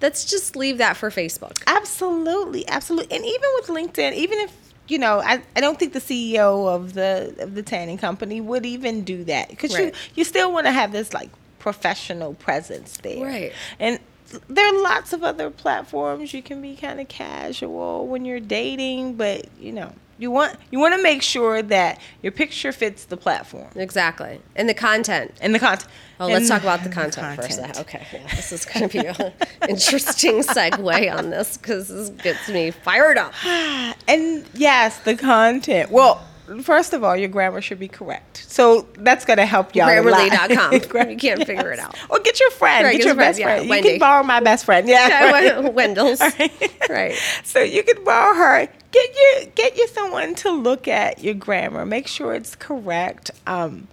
let's 0.02 0.26
just 0.26 0.56
leave 0.56 0.78
that 0.78 0.98
for 0.98 1.10
Facebook. 1.10 1.62
Absolutely, 1.68 2.68
absolutely. 2.68 3.16
And 3.16 3.26
even 3.26 3.50
with 3.56 3.68
LinkedIn, 3.68 4.14
even 4.14 4.40
if 4.40 4.56
you 4.88 4.98
know, 4.98 5.20
I, 5.20 5.44
I 5.56 5.62
don't 5.62 5.78
think 5.78 5.94
the 5.94 6.00
CEO 6.00 6.68
of 6.68 6.94
the 6.96 7.36
of 7.40 7.54
the 7.54 7.62
tanning 7.62 8.00
company 8.00 8.42
would 8.42 8.66
even 8.66 9.04
do 9.04 9.24
that 9.26 9.50
because 9.50 9.74
Right. 9.76 9.86
you 9.86 9.92
you 10.16 10.24
still 10.24 10.52
want 10.52 10.66
to 10.66 10.72
have 10.72 10.92
this 10.92 11.14
like 11.14 11.30
professional 11.60 12.34
presence 12.34 12.98
there, 12.98 13.24
Right. 13.24 13.54
And 13.80 14.00
there 14.48 14.66
are 14.68 14.82
lots 14.82 15.12
of 15.14 15.24
other 15.24 15.50
platforms 15.52 16.34
you 16.34 16.42
can 16.42 16.62
be 16.62 16.76
kind 16.76 17.00
of 17.00 17.08
casual 17.08 18.08
when 18.08 18.26
you're 18.26 18.40
dating, 18.40 19.16
but 19.16 19.46
you 19.60 19.72
know. 19.74 19.94
You 20.20 20.30
want 20.32 20.58
you 20.70 20.80
want 20.80 20.94
to 20.96 21.02
make 21.02 21.22
sure 21.22 21.62
that 21.62 22.00
your 22.22 22.34
picture 22.34 22.72
fits 22.74 23.06
the 23.06 23.16
platform 23.18 23.70
Exactly, 23.76 24.42
and 24.56 24.68
the 24.68 24.74
content. 24.74 25.34
and 25.42 25.56
the 25.56 25.60
content. 25.60 25.90
Oh, 26.20 26.28
let's 26.28 26.50
talk 26.50 26.62
about 26.62 26.84
the 26.84 26.90
the 26.90 26.96
content, 26.96 27.38
first. 27.42 27.58
content. 27.58 27.80
Okay, 27.80 28.06
yeah, 28.12 28.28
this 28.36 28.52
is 28.52 28.66
going 28.66 28.90
to 28.90 29.02
be 29.02 29.08
an 29.08 29.32
interesting 29.70 30.40
segue 30.42 31.18
on 31.18 31.30
this 31.30 31.56
because 31.58 31.88
this 31.88 32.10
gets 32.10 32.50
me 32.50 32.70
fired 32.72 33.18
up. 33.18 33.34
And 34.10 34.46
yes, 34.54 35.00
the 35.00 35.16
content. 35.16 35.90
Well, 35.92 36.22
first 36.62 36.94
of 36.94 37.04
all, 37.04 37.16
your 37.16 37.30
grammar 37.30 37.62
should 37.62 37.80
be 37.80 37.88
correct. 37.88 38.46
So 38.48 38.88
that's 38.98 39.26
going 39.26 39.38
to 39.38 39.46
help 39.46 39.76
y'all. 39.76 39.88
Grammarly.com. 39.88 40.74
You 41.10 41.18
can't 41.18 41.46
figure 41.46 41.72
it 41.72 41.80
out. 41.80 41.98
Or 42.10 42.20
get 42.20 42.40
your 42.40 42.52
friend. 42.52 42.86
Right, 42.86 42.92
get 42.92 42.98
get 42.98 43.06
your 43.06 43.08
your 43.08 43.16
friend, 43.16 43.30
best 43.30 43.40
yeah, 43.40 43.46
friend. 43.46 43.64
You 43.64 43.70
Wendy. 43.70 43.90
can 43.92 44.00
borrow 44.00 44.24
my 44.24 44.40
best 44.40 44.66
friend. 44.66 44.88
Yeah. 44.88 45.08
Yeah, 45.08 45.32
right. 45.62 45.74
Wendell's. 45.74 46.20
Right. 46.20 46.90
Right. 46.90 47.16
So 47.44 47.60
you 47.60 47.84
can 47.84 48.04
borrow 48.04 48.36
her. 48.36 48.68
Get 48.92 49.16
you 49.16 49.52
get 49.56 49.78
you 49.78 49.88
someone 49.90 50.36
to 50.36 50.52
look 50.52 50.88
at 50.88 51.24
your 51.24 51.36
grammar. 51.36 51.86
Make 51.86 52.08
sure 52.08 52.34
it's 52.34 52.56
correct. 52.56 53.32
Um, 53.48 53.88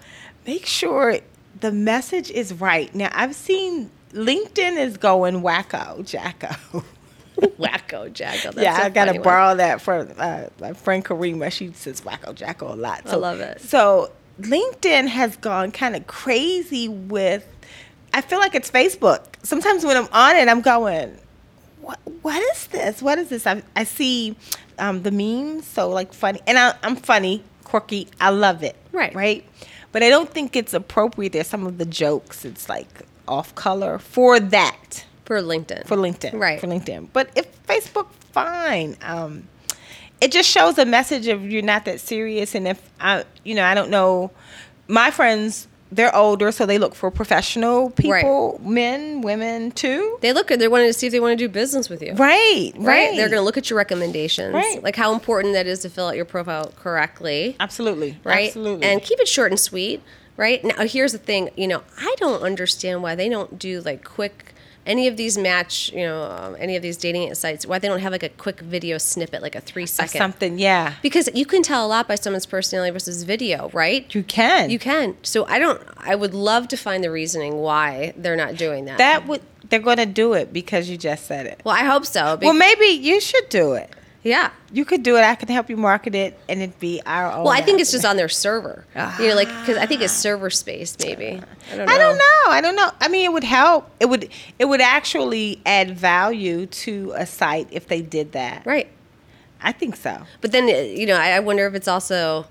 make 0.47 0.67
sure 0.67 1.19
the 1.61 1.73
message 1.73 2.31
is 2.31 2.55
right. 2.55 2.95
Now 2.95 3.11
I've 3.13 3.35
seen 3.35 3.91
LinkedIn 4.13 4.79
is 4.79 4.97
going 4.97 5.43
wacko 5.43 6.05
jacko. 6.05 6.85
Wacko 7.59 8.13
Jacko. 8.13 8.53
That's 8.53 8.59
yeah, 8.59 8.79
I 8.83 8.89
gotta 8.89 9.11
funny 9.11 9.19
one. 9.19 9.25
borrow 9.25 9.57
that 9.57 9.81
from 9.81 10.11
uh, 10.19 10.45
my 10.61 10.73
friend 10.73 11.05
Karima. 11.05 11.53
She 11.53 11.73
says 11.73 12.01
wacko 12.01 12.35
jacko 12.35 12.73
a 12.73 12.77
lot. 12.77 13.03
I 13.07 13.17
love 13.17 13.41
it. 13.41 13.61
So 13.61 14.11
LinkedIn 14.41 15.09
has 15.09 15.37
gone 15.37 15.71
kind 15.71 15.97
of 15.97 16.07
crazy 16.07 16.89
with. 16.89 17.47
I 18.15 18.23
feel 18.23 18.39
like 18.39 18.55
it's 18.55 18.71
Facebook. 18.71 19.25
Sometimes 19.43 19.85
when 19.85 19.97
I'm 19.97 20.09
on 20.13 20.37
it, 20.37 20.49
I'm 20.49 20.63
going, 20.63 21.19
"What? 21.83 21.99
What 22.23 22.43
is 22.55 22.69
this? 22.69 23.03
What 23.03 23.19
is 23.19 23.29
this?" 23.29 23.47
I, 23.47 23.63
I 23.75 23.85
see 23.85 24.35
um, 24.79 25.03
the 25.03 25.11
memes, 25.11 25.67
so 25.67 25.91
like 25.91 26.15
funny, 26.15 26.41
and 26.47 26.59
I, 26.59 26.75
I'm 26.83 26.97
funny, 26.97 27.45
quirky. 27.65 28.09
I 28.21 28.31
love 28.31 28.63
it. 28.63 28.77
Right. 28.93 29.15
Right. 29.15 29.45
But 29.93 30.03
I 30.03 30.09
don't 30.09 30.31
think 30.31 30.57
it's 30.57 30.73
appropriate. 30.75 31.33
There's 31.33 31.47
some 31.47 31.67
of 31.67 31.79
the 31.79 31.87
jokes. 31.87 32.45
It's 32.45 32.69
like 32.69 33.03
off 33.29 33.55
color 33.55 33.99
for 33.99 34.39
that 34.41 35.06
for 35.27 35.43
LinkedIn. 35.43 35.87
for 35.87 35.97
LinkedIn. 35.97 36.33
Right. 36.35 36.59
For 36.59 36.67
LinkedIn. 36.67 37.09
But 37.13 37.31
if 37.37 37.67
Facebook, 37.67 38.07
fine. 38.33 38.97
Um, 39.03 39.49
it 40.21 40.33
just 40.33 40.49
shows 40.49 40.79
a 40.79 40.87
message 40.87 41.27
of 41.27 41.45
you're 41.51 41.63
not 41.63 41.85
that 41.85 42.01
serious. 42.01 42.55
And 42.55 42.67
if 42.67 42.91
I, 42.99 43.25
you 43.45 43.55
know, 43.55 43.65
I 43.65 43.75
don't 43.75 43.91
know, 43.91 44.31
my 44.89 45.11
friends, 45.11 45.69
they're 45.93 46.15
older, 46.15 46.51
so 46.51 46.67
they 46.67 46.79
look 46.79 46.95
for 46.95 47.11
professional 47.11 47.91
people, 47.91 48.61
men, 48.65 49.21
women 49.21 49.71
too. 49.71 50.19
They 50.21 50.33
look 50.33 50.49
good. 50.49 50.61
They're 50.61 50.71
wanting 50.71 50.89
to 50.89 50.93
see 50.93 51.07
if 51.07 51.13
they 51.13 51.21
want 51.21 51.39
to 51.39 51.45
do 51.45 51.49
business 51.49 51.89
with 51.89 52.03
you. 52.03 52.15
Right. 52.15 52.73
Right. 52.77 52.87
Right? 52.87 53.17
They're 53.17 53.29
going 53.29 53.41
to 53.41 53.45
look 53.45 53.57
at 53.57 53.71
your 53.71 53.77
recommendations. 53.77 54.53
Right. 54.53 54.83
Like 54.83 54.97
how 54.97 55.13
important 55.13 55.55
that 55.55 55.67
is 55.67 55.81
to 55.81 55.91
fill 55.91 56.09
out 56.09 56.17
your 56.17 56.25
profile 56.25 56.73
correctly. 56.77 57.57
Absolutely. 57.61 58.19
Right? 58.25 58.49
Absolutely. 58.49 58.87
And 58.87 59.01
keep 59.03 59.21
it 59.21 59.29
short 59.29 59.53
and 59.53 59.61
sweet. 59.61 60.03
Right? 60.37 60.63
Now, 60.65 60.87
here's 60.87 61.13
the 61.13 61.19
thing. 61.19 61.51
You 61.57 61.69
know, 61.69 61.83
I 61.99 62.15
don't 62.19 62.43
understand 62.43 63.03
why 63.03 63.15
they 63.15 63.29
don't 63.29 63.59
do 63.59 63.81
like 63.81 64.05
quick, 64.05 64.55
any 64.87 65.09
of 65.09 65.17
these 65.17 65.37
match, 65.37 65.93
you 65.93 66.01
know, 66.01 66.23
um, 66.23 66.57
any 66.59 66.77
of 66.77 66.83
these 66.83 66.97
dating 66.97 67.35
sites, 67.35 67.67
why 67.67 67.79
they 67.79 67.89
don't 67.89 68.01
have 68.01 68.13
like 68.13 68.23
a 68.23 68.29
quick 68.31 68.61
video 68.61 68.99
snippet, 68.99 69.43
like 69.43 69.55
a 69.55 69.61
three 69.61 69.87
second 69.87 70.17
Or 70.17 70.19
something. 70.19 70.59
Yeah. 70.59 70.95
Because 71.03 71.29
you 71.35 71.45
can 71.45 71.63
tell 71.63 71.85
a 71.85 71.89
lot 71.89 72.07
by 72.09 72.15
someone's 72.15 72.47
personality 72.47 72.93
versus 72.93 73.25
video, 73.25 73.69
right? 73.73 74.13
You 74.15 74.23
can. 74.23 74.71
You 74.71 74.79
can. 74.79 75.17
So 75.23 75.45
I 75.47 75.59
don't. 75.59 75.83
I 75.99 76.15
would 76.15 76.35
love 76.35 76.69
to 76.69 76.77
find 76.77 77.03
the 77.03 77.11
reasoning 77.11 77.57
why 77.57 78.15
they're 78.17 78.37
not 78.37 78.57
doing 78.57 78.85
that. 78.87 78.99
That 78.99 79.27
would. 79.27 79.43
They're 79.69 79.81
going 79.81 79.97
to 79.97 80.07
do 80.07 80.35
it 80.35 80.53
because 80.53 80.89
you 80.89 80.97
just 80.97 81.27
said 81.27 81.47
it. 81.47 81.61
well, 81.65 81.75
I 81.75 81.83
hope 81.83 82.07
so. 82.07 82.39
Well, 82.41 82.55
maybe 82.55 82.87
you 82.87 83.21
should 83.21 83.49
do 83.49 83.73
it. 83.73 83.91
Yeah. 84.27 84.51
You 84.73 84.85
could 84.85 85.03
do 85.03 85.17
it. 85.17 85.23
I 85.23 85.37
can 85.37 85.49
help 85.49 85.71
you 85.71 85.77
market 85.77 86.15
it, 86.15 86.39
and 86.49 86.61
it'd 86.61 86.79
be 86.81 87.01
our 87.07 87.31
own. 87.31 87.45
Well, 87.45 87.53
I 87.53 87.61
think 87.61 87.81
it's 87.81 87.93
just 87.93 88.05
on 88.05 88.17
their 88.17 88.29
server. 88.29 88.85
You 89.21 89.29
know, 89.29 89.35
like 89.35 89.49
because 89.49 89.77
I 89.77 89.87
think 89.87 90.03
it's 90.03 90.13
server 90.13 90.51
space, 90.51 90.97
maybe. 90.99 91.41
I 91.73 91.77
don't 91.77 91.87
know. 91.87 91.93
I 91.93 91.99
don't 91.99 92.19
know. 92.19 92.43
I 92.49 92.61
don't 92.61 92.77
know. 92.77 92.91
I 93.01 93.09
mean, 93.09 93.25
it 93.25 93.33
would 93.33 93.45
help. 93.45 93.89
It 94.01 94.07
would. 94.07 94.29
It 94.59 94.65
would 94.65 94.81
actually 94.81 95.61
add 95.65 95.97
value 95.97 96.67
to 96.67 97.13
a 97.17 97.25
site 97.25 97.69
if 97.71 97.87
they 97.87 98.03
did 98.03 98.33
that. 98.33 98.67
Right. 98.67 98.89
I 99.63 99.73
think 99.73 99.97
so. 99.97 100.23
But 100.41 100.53
then, 100.53 100.65
uh, 100.65 100.83
you 100.83 101.07
know, 101.07 101.17
I 101.17 101.31
I 101.31 101.41
wonder 101.41 101.67
if 101.67 101.75
it's 101.75 101.89
also 101.89 102.47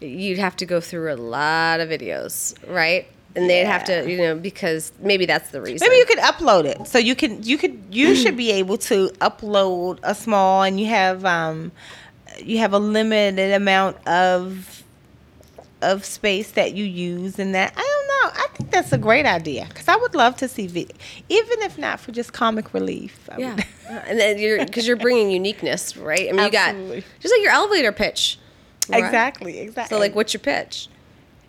you'd 0.00 0.38
have 0.38 0.56
to 0.56 0.66
go 0.66 0.80
through 0.80 1.12
a 1.12 1.16
lot 1.16 1.80
of 1.80 1.88
videos, 1.88 2.54
right? 2.68 3.08
And 3.36 3.48
they'd 3.50 3.66
have 3.66 3.84
to, 3.84 4.10
you 4.10 4.16
know, 4.16 4.34
because 4.34 4.92
maybe 4.98 5.26
that's 5.26 5.50
the 5.50 5.60
reason. 5.60 5.86
Maybe 5.86 5.98
you 5.98 6.06
could 6.06 6.18
upload 6.18 6.64
it. 6.64 6.86
So 6.88 6.98
you 6.98 7.14
can. 7.14 7.42
You 7.42 7.58
could. 7.58 7.78
You 7.90 8.14
should 8.16 8.36
be 8.36 8.50
able 8.52 8.78
to 8.78 9.08
upload 9.20 9.98
a 10.02 10.14
small, 10.14 10.62
and 10.62 10.80
you 10.80 10.86
have. 10.86 11.24
um 11.24 11.70
You 12.42 12.58
have 12.58 12.72
a 12.72 12.78
limited 12.78 13.52
amount 13.52 13.96
of 14.08 14.82
of 15.82 16.04
space 16.06 16.52
that 16.52 16.72
you 16.74 16.84
use 16.86 17.38
and 17.38 17.54
that 17.54 17.72
I 17.76 17.80
don't 17.80 18.06
know. 18.34 18.42
I 18.42 18.46
think 18.56 18.70
that's 18.70 18.92
a 18.92 18.98
great 18.98 19.26
idea 19.26 19.66
because 19.68 19.88
I 19.88 19.96
would 19.96 20.14
love 20.14 20.34
to 20.38 20.48
see 20.48 20.66
video, 20.66 20.96
even 21.28 21.60
if 21.62 21.76
not 21.76 22.00
for 22.00 22.12
just 22.12 22.32
comic 22.32 22.72
relief. 22.72 23.28
I 23.30 23.36
Yeah, 23.38 23.56
Uh, 23.88 24.02
and 24.08 24.18
then 24.18 24.38
you're 24.38 24.64
because 24.64 24.86
you're 24.86 24.96
bringing 24.96 25.30
uniqueness, 25.30 25.96
right? 25.96 26.28
I 26.28 26.32
mean, 26.32 26.40
Absolutely. 26.54 26.96
you 26.96 27.02
got 27.02 27.20
just 27.20 27.34
like 27.34 27.42
your 27.42 27.52
elevator 27.52 27.92
pitch. 27.92 28.38
right? 28.88 29.04
exactly. 29.04 29.58
Exactly. 29.58 29.94
So, 29.94 30.00
like, 30.00 30.14
what's 30.14 30.32
your 30.32 30.40
pitch? 30.40 30.88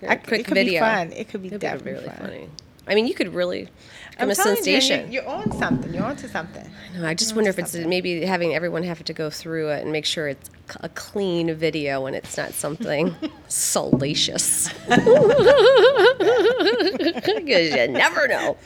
I- 0.07 0.15
quick 0.15 0.41
it 0.41 0.45
could 0.45 0.53
video. 0.55 0.73
be 0.73 0.79
fun. 0.79 1.11
It 1.13 1.29
could 1.29 1.41
be 1.41 1.47
It'd 1.47 1.59
be 1.59 1.65
definitely 1.67 1.93
really 1.93 2.05
fun. 2.07 2.17
funny. 2.17 2.49
I 2.89 2.95
mean, 2.95 3.05
you 3.05 3.13
could 3.13 3.33
really 3.33 3.63
become 3.63 3.71
I'm 4.19 4.29
a 4.29 4.35
sensation. 4.35 5.11
You're, 5.11 5.23
you're 5.23 5.29
on 5.31 5.51
something. 5.51 5.93
You're 5.93 6.05
onto 6.05 6.29
something. 6.29 6.65
No, 6.95 7.05
I 7.05 7.13
just 7.15 7.35
wonder 7.35 7.49
if 7.49 7.59
it's 7.59 7.75
maybe 7.75 8.23
having 8.25 8.55
everyone 8.55 8.83
have 8.83 9.03
to 9.03 9.11
go 9.13 9.29
through 9.29 9.69
it 9.71 9.81
and 9.83 9.91
make 9.91 10.05
sure 10.05 10.29
it's 10.29 10.49
a 10.79 10.87
clean 10.89 11.53
video 11.53 12.05
and 12.05 12.15
it's 12.15 12.37
not 12.37 12.53
something 12.53 13.13
salacious. 13.49 14.69
Because 16.17 17.69
you 17.75 17.87
never 17.89 18.27
know. 18.27 18.57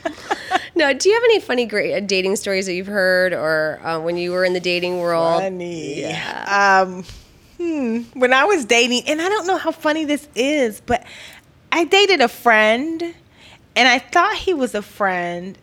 Now, 0.74 0.92
do 0.92 1.08
you 1.08 1.14
have 1.14 1.24
any 1.24 1.40
funny 1.40 1.66
great 1.66 1.94
uh, 1.94 2.00
dating 2.00 2.36
stories 2.36 2.66
that 2.66 2.74
you've 2.74 2.86
heard 2.86 3.32
or 3.32 3.80
uh, 3.84 4.00
when 4.00 4.16
you 4.16 4.32
were 4.32 4.44
in 4.44 4.52
the 4.52 4.60
dating 4.60 4.98
world? 5.00 5.40
Funny. 5.42 6.04
Um, 6.14 7.04
hmm. 7.62 8.18
When 8.18 8.32
I 8.32 8.44
was 8.44 8.64
dating, 8.64 9.02
and 9.06 9.20
I 9.20 9.28
don't 9.28 9.46
know 9.46 9.56
how 9.56 9.70
funny 9.70 10.04
this 10.04 10.28
is, 10.34 10.80
but 10.80 11.04
I 11.70 11.84
dated 11.84 12.20
a 12.20 12.28
friend, 12.28 13.02
and 13.76 13.88
I 13.88 13.98
thought 13.98 14.34
he 14.34 14.54
was 14.54 14.74
a 14.74 14.82
friend. 14.82 15.56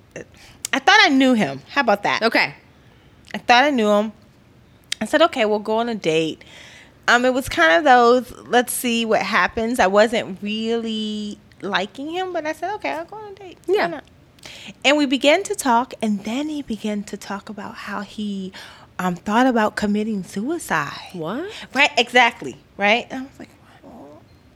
I 0.71 0.79
thought 0.79 0.99
I 1.01 1.09
knew 1.09 1.33
him. 1.33 1.61
How 1.69 1.81
about 1.81 2.03
that? 2.03 2.23
Okay. 2.23 2.53
I 3.33 3.37
thought 3.37 3.63
I 3.63 3.69
knew 3.69 3.89
him. 3.89 4.11
I 5.01 5.05
said, 5.05 5.21
okay, 5.23 5.45
we'll 5.45 5.59
go 5.59 5.77
on 5.77 5.89
a 5.89 5.95
date. 5.95 6.43
Um, 7.07 7.25
it 7.25 7.33
was 7.33 7.49
kind 7.49 7.73
of 7.73 7.83
those, 7.83 8.31
let's 8.47 8.73
see 8.73 9.05
what 9.05 9.21
happens. 9.21 9.79
I 9.79 9.87
wasn't 9.87 10.41
really 10.41 11.39
liking 11.61 12.11
him, 12.11 12.33
but 12.33 12.45
I 12.45 12.53
said, 12.53 12.73
okay, 12.75 12.91
I'll 12.91 13.05
go 13.05 13.17
on 13.17 13.31
a 13.31 13.35
date. 13.35 13.57
Yeah. 13.67 14.01
And 14.85 14.97
we 14.97 15.05
began 15.05 15.43
to 15.43 15.55
talk, 15.55 15.93
and 16.01 16.23
then 16.23 16.49
he 16.49 16.61
began 16.61 17.03
to 17.03 17.17
talk 17.17 17.49
about 17.49 17.75
how 17.75 18.01
he 18.01 18.53
um, 18.99 19.15
thought 19.15 19.47
about 19.47 19.75
committing 19.75 20.23
suicide. 20.23 21.09
What? 21.13 21.51
Right, 21.73 21.91
exactly. 21.97 22.57
Right? 22.77 23.07
And 23.09 23.21
I 23.21 23.23
was 23.23 23.39
like, 23.39 23.49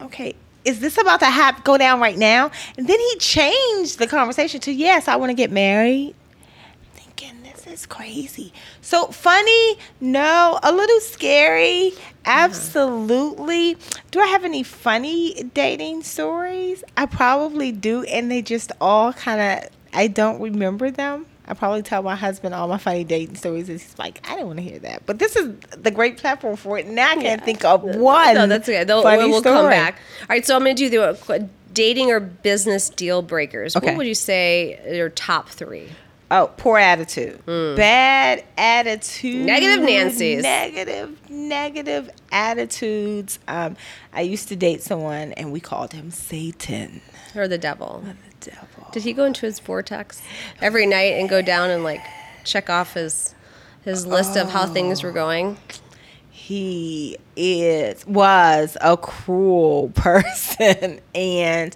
okay, 0.02 0.36
is 0.66 0.80
this 0.80 0.98
about 0.98 1.22
to 1.22 1.26
hap- 1.26 1.64
go 1.64 1.78
down 1.78 2.00
right 2.00 2.18
now? 2.18 2.52
And 2.78 2.88
then 2.88 3.00
he 3.00 3.16
changed 3.18 4.00
the 4.00 4.08
conversation 4.08 4.60
to, 4.62 4.72
yes, 4.72 5.08
I 5.08 5.16
want 5.16 5.30
to 5.30 5.34
get 5.34 5.52
married. 5.52 6.14
Thinking, 6.94 7.42
this 7.44 7.66
is 7.68 7.86
crazy. 7.86 8.54
So 8.82 9.08
funny? 9.08 9.78
No. 10.00 10.60
A 10.62 10.72
little 10.72 11.00
scary? 11.00 11.94
Absolutely. 12.26 13.78
Do 14.12 14.20
I 14.20 14.28
have 14.28 14.46
any 14.46 14.64
funny 14.64 15.44
dating 15.54 16.04
stories? 16.04 16.84
I 16.96 17.06
probably 17.06 17.72
do, 17.72 18.04
and 18.04 18.30
they 18.30 18.42
just 18.42 18.72
all 18.80 19.14
kind 19.14 19.64
of, 19.64 19.70
I 19.94 20.08
don't 20.08 20.42
remember 20.42 20.92
them. 20.92 21.26
I 21.48 21.54
probably 21.54 21.82
tell 21.82 22.02
my 22.04 22.16
husband 22.16 22.56
all 22.56 22.68
my 22.68 22.78
funny 22.78 23.04
dating 23.04 23.36
stories, 23.36 23.68
and 23.70 23.80
he's 23.80 23.96
like, 23.98 24.26
"I 24.30 24.36
don't 24.36 24.48
want 24.48 24.60
to 24.60 24.64
hear 24.64 24.80
that." 24.80 25.06
But 25.06 25.20
this 25.20 25.36
is 25.36 25.56
the 25.78 25.92
great 25.92 26.18
platform 26.18 26.56
for 26.56 26.78
it. 26.80 26.88
Now 26.88 27.10
I 27.12 27.16
can't 27.16 27.42
Yeah. 27.42 27.46
think 27.46 27.66
of 27.66 27.84
one. 27.84 28.36
No, 28.36 28.48
that's 28.48 28.68
okay. 28.70 28.84
They'll, 28.84 29.02
funny 29.04 29.30
we'll 29.30 29.42
come 29.42 29.70
back. 29.70 29.96
All 30.22 30.28
right, 30.30 30.46
so 30.46 30.56
I'm 30.56 30.64
going 30.64 30.76
to 30.76 30.90
do 30.90 30.90
the 30.90 31.34
uh, 31.34 31.40
dating 31.74 32.12
or 32.12 32.20
business 32.20 32.90
deal 32.90 33.22
breakers. 33.22 33.76
Okay. 33.76 33.88
What 33.88 33.98
would 33.98 34.08
you 34.08 34.16
say 34.16 34.80
are 34.88 34.94
your 34.94 35.10
top 35.10 35.50
three? 35.50 35.90
Oh, 36.32 36.50
poor 36.58 36.80
attitude. 36.80 37.46
Bad 37.46 38.44
attitude. 38.58 39.46
Negative 39.46 39.86
Nancy's. 39.86 40.42
Negative, 40.42 41.30
negative 41.30 42.10
attitudes. 42.32 43.38
Um, 43.48 43.76
I 44.14 44.22
used 44.22 44.48
to 44.48 44.56
date 44.56 44.82
someone 44.82 45.34
and 45.34 45.52
we 45.52 45.60
called 45.60 45.94
him 45.94 46.10
Satan. 46.10 47.02
Or 47.36 47.48
the 47.48 47.60
devil? 47.60 48.04
The 48.42 48.50
devil. 48.52 48.68
Did 48.94 49.04
he 49.04 49.12
go 49.12 49.26
into 49.26 49.46
his 49.46 49.60
vortex 49.60 50.22
every 50.62 50.86
night 50.86 51.14
and 51.14 51.28
go 51.28 51.42
down 51.42 51.70
and 51.72 51.84
like 51.84 52.02
check 52.46 52.70
off 52.70 52.94
his 52.94 53.34
his 53.84 54.06
list 54.06 54.38
of 54.38 54.52
how 54.52 54.68
things 54.68 55.04
were 55.04 55.12
going? 55.12 55.58
He 56.30 57.18
is 57.36 58.06
was 58.06 58.78
a 58.80 58.96
cruel 58.96 59.90
person 59.96 61.02
and 61.16 61.76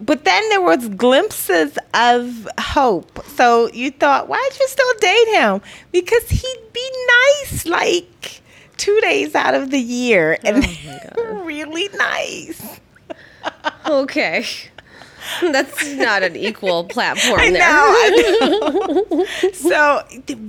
but 0.00 0.24
then 0.24 0.48
there 0.48 0.62
was 0.62 0.88
glimpses 0.88 1.78
of 1.92 2.48
hope. 2.58 3.22
So 3.26 3.70
you 3.72 3.90
thought, 3.90 4.28
why'd 4.28 4.58
you 4.58 4.66
still 4.66 4.94
date 4.98 5.28
him? 5.34 5.60
Because 5.92 6.28
he'd 6.30 6.72
be 6.72 6.90
nice 7.42 7.66
like 7.66 8.40
two 8.76 8.98
days 9.02 9.34
out 9.34 9.54
of 9.54 9.70
the 9.70 9.78
year 9.78 10.38
and 10.42 10.66
oh 11.16 11.34
really 11.44 11.88
nice. 11.96 12.80
Okay. 13.86 14.46
That's 15.42 15.92
not 15.94 16.22
an 16.22 16.36
equal 16.36 16.84
platform 16.96 17.40
I 17.40 17.50
there. 17.50 17.58
know. 17.60 17.94
I 17.96 19.04
know. 19.42 19.52
so 19.52 20.02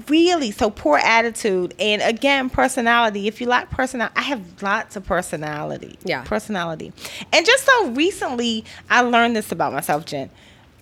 really, 0.08 0.52
so 0.52 0.70
poor 0.70 0.98
attitude, 0.98 1.74
and 1.80 2.02
again, 2.02 2.50
personality. 2.50 3.28
If 3.28 3.42
you 3.42 3.48
lack 3.48 3.70
personality, 3.72 4.14
I 4.18 4.22
have 4.24 4.62
lots 4.62 4.96
of 4.96 5.06
personality. 5.06 5.98
Yeah. 6.04 6.24
personality. 6.24 6.94
And 7.34 7.46
just 7.46 7.66
so 7.66 7.90
recently, 7.92 8.66
I 8.90 9.02
learned 9.02 9.36
this 9.36 9.52
about 9.52 9.74
myself, 9.74 10.06
Jen. 10.06 10.30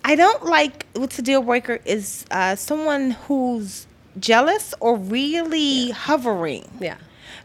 I 0.04 0.14
don't 0.14 0.44
like 0.46 0.86
what's 0.94 1.18
a 1.18 1.22
deal 1.22 1.42
breaker 1.42 1.78
is 1.84 2.24
uh, 2.30 2.56
someone 2.56 3.10
who's 3.12 3.86
jealous 4.18 4.72
or 4.80 4.96
really 4.96 5.90
hovering 5.90 6.68
Yeah. 6.80 6.96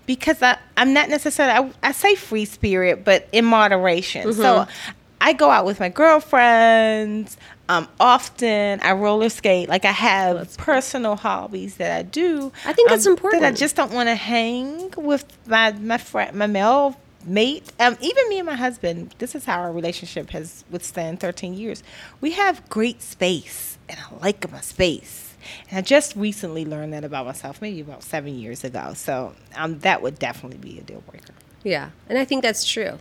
because 0.05 0.41
I, 0.41 0.58
I'm 0.77 0.93
not 0.93 1.10
necessarily, 1.10 1.71
I, 1.84 1.89
I 1.89 1.91
say 1.91 2.15
free 2.15 2.45
spirit, 2.45 3.03
but 3.03 3.27
in 3.34 3.43
moderation. 3.45 4.34
So 4.34 4.43
Mm-hmm. 4.65 4.91
I 5.25 5.33
go 5.33 5.49
out 5.49 5.65
with 5.65 5.79
my 5.79 5.89
girlfriends 5.89 7.35
um, 7.67 7.88
often. 7.99 8.79
I 8.81 8.91
roller 8.91 9.29
skate. 9.29 9.67
Like 9.67 9.83
I 9.83 9.91
have 9.91 10.38
that's 10.38 10.55
cool. 10.55 10.65
personal 10.65 11.15
hobbies 11.15 11.77
that 11.77 11.97
I 11.97 12.03
do. 12.03 12.51
I 12.63 12.73
think 12.73 12.89
that's 12.89 13.07
um, 13.07 13.13
important. 13.13 13.41
That 13.41 13.53
I 13.53 13.55
just 13.55 13.75
don't 13.75 13.91
want 13.91 14.07
to 14.07 14.13
hang 14.13 14.91
with 14.95 15.25
my 15.47 15.71
my 15.71 15.97
friend, 15.97 16.38
my 16.38 16.45
male 16.45 16.95
mate. 17.25 17.73
Um, 17.79 17.97
even 18.01 18.29
me 18.29 18.38
and 18.38 18.45
my 18.45 18.53
husband. 18.53 19.15
This 19.17 19.33
is 19.33 19.45
how 19.45 19.61
our 19.61 19.71
relationship 19.71 20.29
has 20.29 20.63
withstand 20.69 21.21
13 21.21 21.55
years. 21.55 21.81
We 22.21 22.33
have 22.33 22.69
great 22.69 23.01
space, 23.01 23.79
and 23.89 23.99
I 23.99 24.23
like 24.23 24.51
my 24.51 24.61
space. 24.61 25.33
And 25.71 25.79
I 25.79 25.81
just 25.81 26.15
recently 26.15 26.65
learned 26.65 26.93
that 26.93 27.03
about 27.03 27.25
myself, 27.25 27.63
maybe 27.63 27.81
about 27.81 28.03
seven 28.03 28.38
years 28.38 28.63
ago. 28.63 28.93
So 28.93 29.33
um, 29.55 29.79
that 29.79 30.03
would 30.03 30.19
definitely 30.19 30.59
be 30.59 30.77
a 30.77 30.83
deal 30.83 31.01
breaker. 31.09 31.33
Yeah. 31.63 31.89
And 32.07 32.19
I 32.19 32.25
think 32.25 32.43
that's 32.43 32.63
true. 32.63 32.99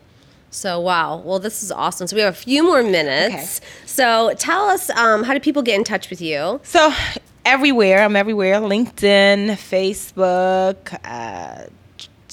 So 0.55 0.79
wow. 0.79 1.17
Well, 1.17 1.41
this 1.41 1.63
is 1.65 1.73
awesome. 1.73 2.07
So 2.07 2.15
we 2.15 2.23
have 2.23 2.33
a 2.33 2.37
few 2.37 2.63
more 2.63 2.83
minutes. 2.83 3.61
So 3.87 4.33
tell 4.39 4.67
us, 4.67 4.89
um, 4.91 5.25
how 5.25 5.35
do 5.35 5.41
people 5.41 5.63
get 5.63 5.75
in 5.77 5.83
touch 5.85 6.11
with 6.11 6.21
you? 6.21 6.61
So 6.63 6.93
everywhere, 7.45 8.03
I'm 8.05 8.15
everywhere 8.15 8.61
LinkedIn, 8.61 9.51
Facebook, 9.57 10.97
uh, 11.05 11.67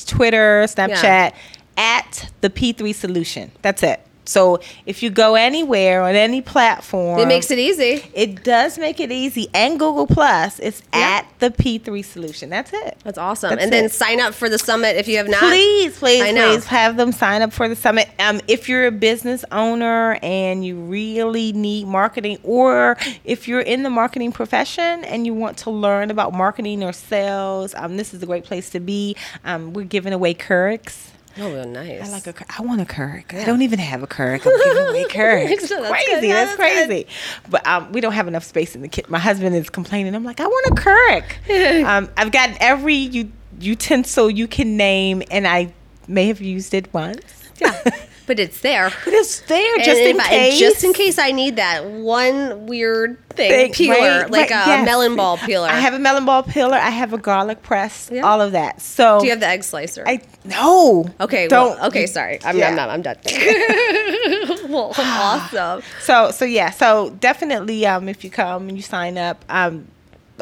Twitter, 0.05 0.63
Snapchat, 0.65 1.34
at 1.77 2.31
the 2.41 2.49
P3 2.49 2.93
Solution. 2.93 3.51
That's 3.63 3.81
it. 3.81 4.05
So 4.25 4.60
if 4.86 5.01
you 5.01 5.10
go 5.10 5.36
anywhere 5.36 6.03
on 6.03 6.15
any 6.15 6.41
platform, 6.41 7.19
It 7.19 7.27
makes 7.27 7.49
it 7.51 7.57
easy. 7.60 8.03
It 8.13 8.43
does 8.43 8.77
make 8.77 8.99
it 8.99 9.12
easy. 9.12 9.47
And 9.53 9.79
Google 9.79 10.07
Plus, 10.07 10.60
it's 10.60 10.84
at 10.93 11.25
the 11.39 11.49
P3 11.49 12.05
Solution. 12.05 12.49
That's 12.49 12.71
it. 12.73 12.97
That's 13.03 13.17
awesome. 13.17 13.49
That's 13.49 13.63
and 13.63 13.73
then 13.73 13.89
sign 13.89 14.19
up 14.19 14.34
for 14.34 14.47
the 14.47 14.60
summit 14.60 14.95
if 14.95 15.07
you 15.07 15.17
have 15.17 15.27
not. 15.27 15.39
Please, 15.39 15.97
please, 15.97 16.21
please 16.31 16.65
have 16.65 16.97
them 16.97 17.12
sign 17.12 17.41
up 17.41 17.51
for 17.51 17.67
the 17.67 17.75
summit. 17.75 18.10
Um, 18.19 18.41
if 18.47 18.69
you're 18.69 18.86
a 18.86 18.91
business 18.91 19.43
owner 19.51 20.19
and 20.21 20.63
you 20.65 20.75
really 20.75 21.51
need 21.53 21.88
marketing, 21.88 22.38
or 22.43 22.97
if 23.25 23.47
you're 23.47 23.62
in 23.62 23.84
the 23.84 23.89
marketing 23.89 24.31
profession 24.31 25.03
and 25.05 25.25
you 25.25 25.34
want 25.34 25.57
to 25.57 25.71
learn 25.71 26.12
about 26.12 26.34
marketing 26.34 26.84
or 26.84 26.93
sales, 26.93 27.73
um, 27.75 27.97
this 27.97 28.13
is 28.13 28.21
a 28.21 28.25
great 28.25 28.43
place 28.43 28.69
to 28.69 28.79
be. 28.79 29.15
Um, 29.43 29.73
we're 29.73 29.86
giving 29.86 30.13
away 30.13 30.34
Keurigs. 30.34 31.11
Oh, 31.38 31.50
well, 31.52 31.65
nice. 31.67 32.08
I 32.10 32.12
like 32.12 32.28
a. 32.28 32.34
I 32.58 32.62
want 32.62 32.82
a 32.82 32.86
Keurig. 32.86 33.34
I 33.34 33.46
don't 33.46 33.62
even 33.62 33.80
have 33.80 34.04
a 34.04 34.08
Keurig. 34.08 34.46
I'm 34.46 34.63
giving 34.63 34.89
away 34.89 35.04
Keurigs. 35.10 35.70
That's 35.70 35.89
crazy. 35.89 36.06
good. 36.12 36.24
Yeah, 36.24 36.46
That's 36.46 36.56
crazy. 36.56 37.08
But 37.50 37.65
um, 37.65 37.91
we 37.94 38.02
don't 38.02 38.13
have 38.13 38.28
enough 38.28 38.44
space 38.44 38.76
in 38.76 38.82
the 38.82 38.88
kitchen. 38.89 39.12
My 39.12 39.20
husband 39.20 39.56
is 39.56 39.70
complaining. 39.70 40.13
I'm 40.13 40.24
like, 40.26 40.39
I 40.39 40.46
want 40.48 40.67
a 40.67 40.82
Keurig. 40.82 41.84
um, 41.86 42.10
I've 42.17 42.32
got 42.32 42.50
every 42.60 42.96
u- 42.96 43.32
utensil 43.60 44.30
you 44.30 44.48
can 44.48 44.76
name, 44.78 45.24
and 45.32 45.48
I 45.48 45.74
may 46.08 46.28
have 46.28 46.41
used 46.41 46.74
it 46.74 46.94
once. 46.94 47.22
yeah. 47.60 47.82
But 48.27 48.39
it's 48.39 48.62
there. 48.62 48.91
But 49.03 49.13
it's 49.13 49.41
there 49.41 49.77
just 49.77 49.99
in 50.01 50.19
I- 50.19 50.27
case. 50.29 50.60
just 50.60 50.84
in 50.84 50.93
case 50.93 51.17
I 51.17 51.31
need 51.31 51.55
that 51.57 51.86
one 51.86 52.65
weird 52.67 53.17
thing, 53.29 53.49
Thing, 53.51 53.73
peeler, 53.73 53.95
right, 54.21 54.29
like 54.31 54.49
right, 54.49 54.67
a 54.67 54.69
yes. 54.69 54.86
melon 54.86 55.15
ball 55.15 55.38
peeler. 55.38 55.67
I 55.67 55.79
have 55.79 55.93
a 55.93 55.99
melon 55.99 56.25
ball 56.25 56.43
peeler. 56.43 56.75
I 56.75 56.89
have 56.89 57.13
a 57.13 57.17
garlic 57.17 57.62
press. 57.63 58.10
Yeah. 58.12 58.21
All 58.21 58.41
of 58.41 58.51
that. 58.53 58.81
So 58.81 59.19
Do 59.19 59.25
you 59.25 59.31
have 59.31 59.39
the 59.39 59.47
egg 59.47 59.63
slicer? 59.63 60.03
I 60.07 60.21
no. 60.45 61.05
okay. 61.19 61.47
Don't. 61.47 61.77
Well, 61.77 61.88
okay. 61.88 62.05
Sorry. 62.07 62.39
I'm, 62.43 62.57
Yeah. 62.57 62.69
I'm 62.69 62.75
not. 62.75 62.89
I'm 62.89 63.01
done. 63.01 63.15
well, 64.69 64.93
awesome. 64.97 65.81
So 66.01 66.31
so 66.31 66.45
yeah. 66.45 66.69
So 66.71 67.10
definitely, 67.19 67.86
um, 67.86 68.07
if 68.10 68.23
you 68.23 68.29
come 68.29 68.67
and 68.69 68.77
you 68.77 68.84
sign 68.84 69.17
up, 69.17 69.43
um, 69.49 69.88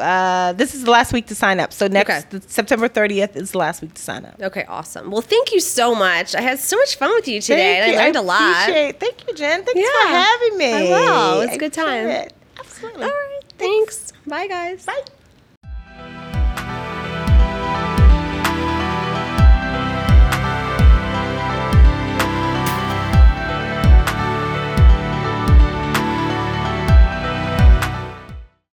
uh, 0.00 0.52
this 0.56 0.74
is 0.74 0.84
the 0.84 0.90
last 0.90 1.12
week 1.12 1.26
to 1.26 1.34
sign 1.34 1.60
up. 1.60 1.72
So 1.72 1.86
next 1.86 2.26
Okay. 2.34 2.40
September 2.48 2.88
30th 2.88 3.36
is 3.36 3.52
the 3.52 3.58
last 3.58 3.82
week 3.82 3.94
to 3.94 4.02
sign 4.02 4.24
up. 4.24 4.40
Okay. 4.42 4.64
Awesome. 4.68 5.10
Well, 5.10 5.22
thank 5.22 5.52
you 5.52 5.60
so 5.60 5.94
much. 5.94 6.34
I 6.34 6.40
had 6.40 6.58
so 6.58 6.76
much 6.76 6.96
fun 6.96 7.10
with 7.14 7.28
you 7.28 7.40
today, 7.40 7.90
you. 7.92 7.94
I 7.98 8.04
learned 8.04 8.16
a 8.16 8.22
lot. 8.22 8.40
appreciate- 8.62 8.98
Thank 9.00 9.28
you, 9.28 9.34
Jen. 9.34 9.64
Thanks 9.64 9.80
Yeah. 9.80 10.02
for 10.02 10.08
having 10.08 10.58
me. 10.58 10.72
I 10.72 10.82
will. 10.82 11.40
It 11.42 11.46
was 11.46 11.54
a 11.56 11.58
good 11.58 11.72
time. 11.72 12.08
it. 12.08 12.32
Absolutely. 12.58 13.04
All 13.04 13.08
right. 13.10 13.40
Thanks. 13.58 14.12
Bye, 14.26 14.46
guys. 14.48 14.84
Bye. 14.86 15.02